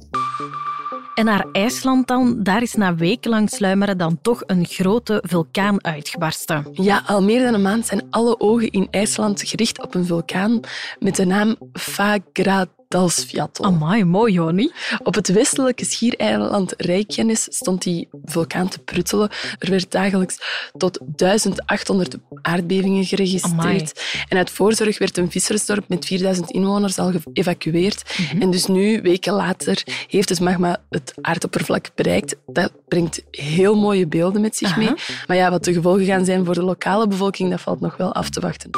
En 1.15 1.25
naar 1.25 1.46
IJsland 1.51 2.08
dan, 2.08 2.44
daar 2.44 2.62
is 2.62 2.74
na 2.74 2.96
wekenlang 2.96 3.50
sluimeren 3.50 3.98
dan 3.98 4.20
toch 4.22 4.44
een 4.46 4.65
grote 4.65 5.24
vulkaan 5.27 5.86
uitgebarsten. 5.86 6.68
Ja, 6.74 7.03
al 7.06 7.24
meer 7.24 7.44
dan 7.44 7.53
een 7.53 7.62
maand 7.62 7.86
zijn 7.86 8.08
alle 8.10 8.39
ogen 8.39 8.70
in 8.70 8.88
IJsland 8.91 9.41
gericht 9.41 9.84
op 9.84 9.96
een 9.96 10.06
vulkaan 10.06 10.60
met 11.00 11.15
de 11.15 11.25
naam 11.25 11.56
Fagradalur. 12.91 13.00
Dalsfjatl. 13.01 13.63
Amai, 13.63 14.03
mooi, 14.03 14.33
Joni. 14.33 14.71
Op 15.03 15.15
het 15.15 15.27
westelijke 15.27 15.86
schiereiland 15.86 16.74
Reykjanes 16.77 17.48
stond 17.50 17.81
die 17.83 18.10
vulkaan 18.25 18.67
te 18.67 18.79
pruttelen. 18.79 19.29
Er 19.60 19.69
werd 19.69 19.91
dagelijks 19.91 20.38
tot 20.77 21.00
1800 21.15 22.15
aardbevingen 22.41 23.05
geregistreerd. 23.05 23.53
Amai. 23.60 24.25
En 24.29 24.38
uit 24.38 24.50
voorzorg 24.50 24.98
werd 24.98 25.17
een 25.17 25.31
vissersdorp 25.31 25.89
met 25.89 26.05
4000 26.05 26.51
inwoners 26.51 26.98
al 26.98 27.12
geëvacueerd. 27.12 28.15
En 28.39 28.51
dus 28.51 28.65
nu, 28.65 29.01
weken 29.01 29.33
later, 29.33 29.83
heeft 30.07 30.29
het 30.29 30.39
magma 30.39 30.81
het 30.89 31.13
aardoppervlak 31.21 31.89
bereikt. 31.95 32.36
Dat 32.48 32.71
brengt 32.88 33.24
heel 33.31 33.75
mooie 33.75 34.07
beelden 34.07 34.41
met 34.41 34.57
zich 34.57 34.69
Aha. 34.69 34.79
mee. 34.79 34.93
Maar 35.27 35.38
ja, 35.38 35.50
wat 35.50 35.63
de 35.63 35.74
gevolgen 35.74 36.05
gaan 36.05 36.25
zijn 36.25 36.45
voor 36.45 36.53
de 36.53 36.63
lokale 36.63 37.07
bevolking, 37.07 37.50
dat 37.50 37.62
valt 37.62 37.79
nog 37.79 37.98
wel 37.98 38.13
af 38.13 38.29
te 38.29 38.39
wachten. 38.39 38.69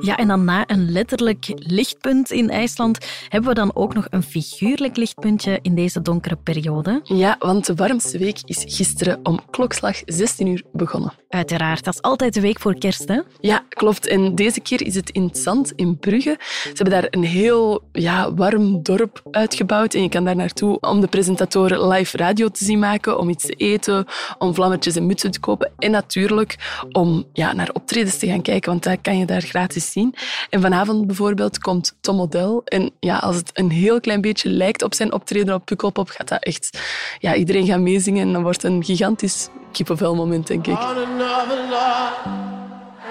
Ja, 0.00 0.16
en 0.16 0.28
dan 0.28 0.44
na 0.44 0.64
een 0.66 0.90
letterlijk 0.90 1.52
lichtpunt 1.56 2.30
in 2.30 2.50
IJsland 2.50 2.98
hebben 3.28 3.50
we 3.50 3.56
dan 3.56 3.74
ook 3.74 3.94
nog 3.94 4.06
een 4.10 4.22
figuurlijk 4.22 4.96
lichtpuntje 4.96 5.58
in 5.62 5.74
deze 5.74 6.02
donkere 6.02 6.36
periode. 6.36 7.00
Ja, 7.04 7.36
want 7.38 7.66
de 7.66 7.74
warmste 7.74 8.18
week 8.18 8.38
is 8.44 8.64
gisteren 8.66 9.20
om 9.22 9.40
klokslag 9.50 10.02
16 10.06 10.46
uur 10.46 10.62
begonnen. 10.72 11.12
Uiteraard, 11.28 11.84
dat 11.84 11.94
is 11.94 12.02
altijd 12.02 12.34
de 12.34 12.40
week 12.40 12.60
voor 12.60 12.78
kerst, 12.78 13.08
hè? 13.08 13.20
Ja, 13.40 13.64
klopt. 13.68 14.06
En 14.06 14.34
deze 14.34 14.60
keer 14.60 14.82
is 14.82 14.94
het 14.94 15.10
in 15.10 15.22
het 15.22 15.38
Zand, 15.38 15.72
in 15.76 15.98
Brugge. 15.98 16.36
Ze 16.40 16.70
hebben 16.72 16.90
daar 16.90 17.06
een 17.10 17.24
heel 17.24 17.82
ja, 17.92 18.34
warm 18.34 18.82
dorp 18.82 19.22
uitgebouwd. 19.30 19.94
En 19.94 20.02
je 20.02 20.08
kan 20.08 20.24
daar 20.24 20.36
naartoe 20.36 20.80
om 20.80 21.00
de 21.00 21.06
presentatoren 21.06 21.88
live 21.88 22.16
radio 22.16 22.48
te 22.48 22.64
zien 22.64 22.78
maken, 22.78 23.18
om 23.18 23.28
iets 23.28 23.46
te 23.46 23.52
eten, 23.52 24.06
om 24.38 24.54
vlammetjes 24.54 24.96
en 24.96 25.06
mutsen 25.06 25.30
te 25.30 25.40
kopen. 25.40 25.72
En 25.78 25.90
natuurlijk 25.90 26.80
om 26.92 27.24
ja, 27.32 27.52
naar 27.52 27.70
optredens 27.72 28.18
te 28.18 28.26
gaan 28.26 28.42
kijken, 28.42 28.70
want 28.70 28.82
dat 28.82 28.98
kan 29.02 29.18
je 29.18 29.26
daar 29.26 29.42
gratis 29.42 29.81
zien. 29.90 30.14
En 30.50 30.60
vanavond 30.60 31.06
bijvoorbeeld 31.06 31.58
komt 31.58 31.96
Tom 32.00 32.20
Odell. 32.20 32.60
En 32.64 32.90
ja, 33.00 33.16
als 33.16 33.36
het 33.36 33.50
een 33.52 33.70
heel 33.70 34.00
klein 34.00 34.20
beetje 34.20 34.48
lijkt 34.48 34.82
op 34.82 34.94
zijn 34.94 35.12
optreden 35.12 35.54
op 35.54 35.64
Pukkelpop, 35.64 36.08
gaat 36.08 36.28
dat 36.28 36.42
echt... 36.42 36.78
Ja, 37.18 37.34
iedereen 37.34 37.66
gaat 37.66 37.80
meezingen 37.80 38.26
en 38.26 38.32
dan 38.32 38.42
wordt 38.42 38.62
het 38.62 38.72
een 38.72 38.84
gigantisch 38.84 39.48
kippenvelmoment, 39.72 40.46
denk 40.46 40.66
ik. 40.66 40.78
On 40.78 40.80
another 40.80 41.58
love, 41.68 42.14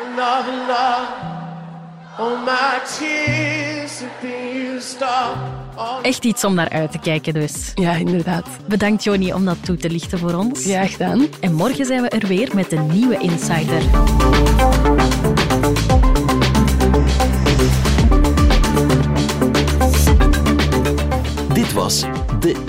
another 0.06 0.54
love. 0.68 1.40
Oh, 2.20 2.46
my 2.46 2.80
tears 2.98 4.00
have 4.00 4.22
been 4.22 4.76
used 4.76 5.02
up. 5.02 5.38
All 5.76 6.02
Echt 6.02 6.26
iets 6.26 6.44
om 6.44 6.54
naar 6.54 6.70
uit 6.70 6.92
te 6.92 7.00
kijken 7.00 7.34
dus. 7.34 7.72
Ja, 7.76 7.94
inderdaad. 7.94 8.48
Bedankt 8.68 9.04
Joni 9.04 9.34
om 9.34 9.46
dat 9.46 9.66
toe 9.66 9.78
te 9.78 9.90
lichten 9.90 10.20
voor 10.20 10.34
ons. 10.34 10.64
Ja, 10.64 10.86
gedaan. 10.86 11.28
En 11.40 11.54
morgen 11.54 11.86
zijn 11.86 12.02
we 12.02 12.10
er 12.10 12.28
weer 12.28 12.50
met 12.56 12.72
een 12.72 12.88
nieuwe 12.88 13.18
Insider. 13.18 13.82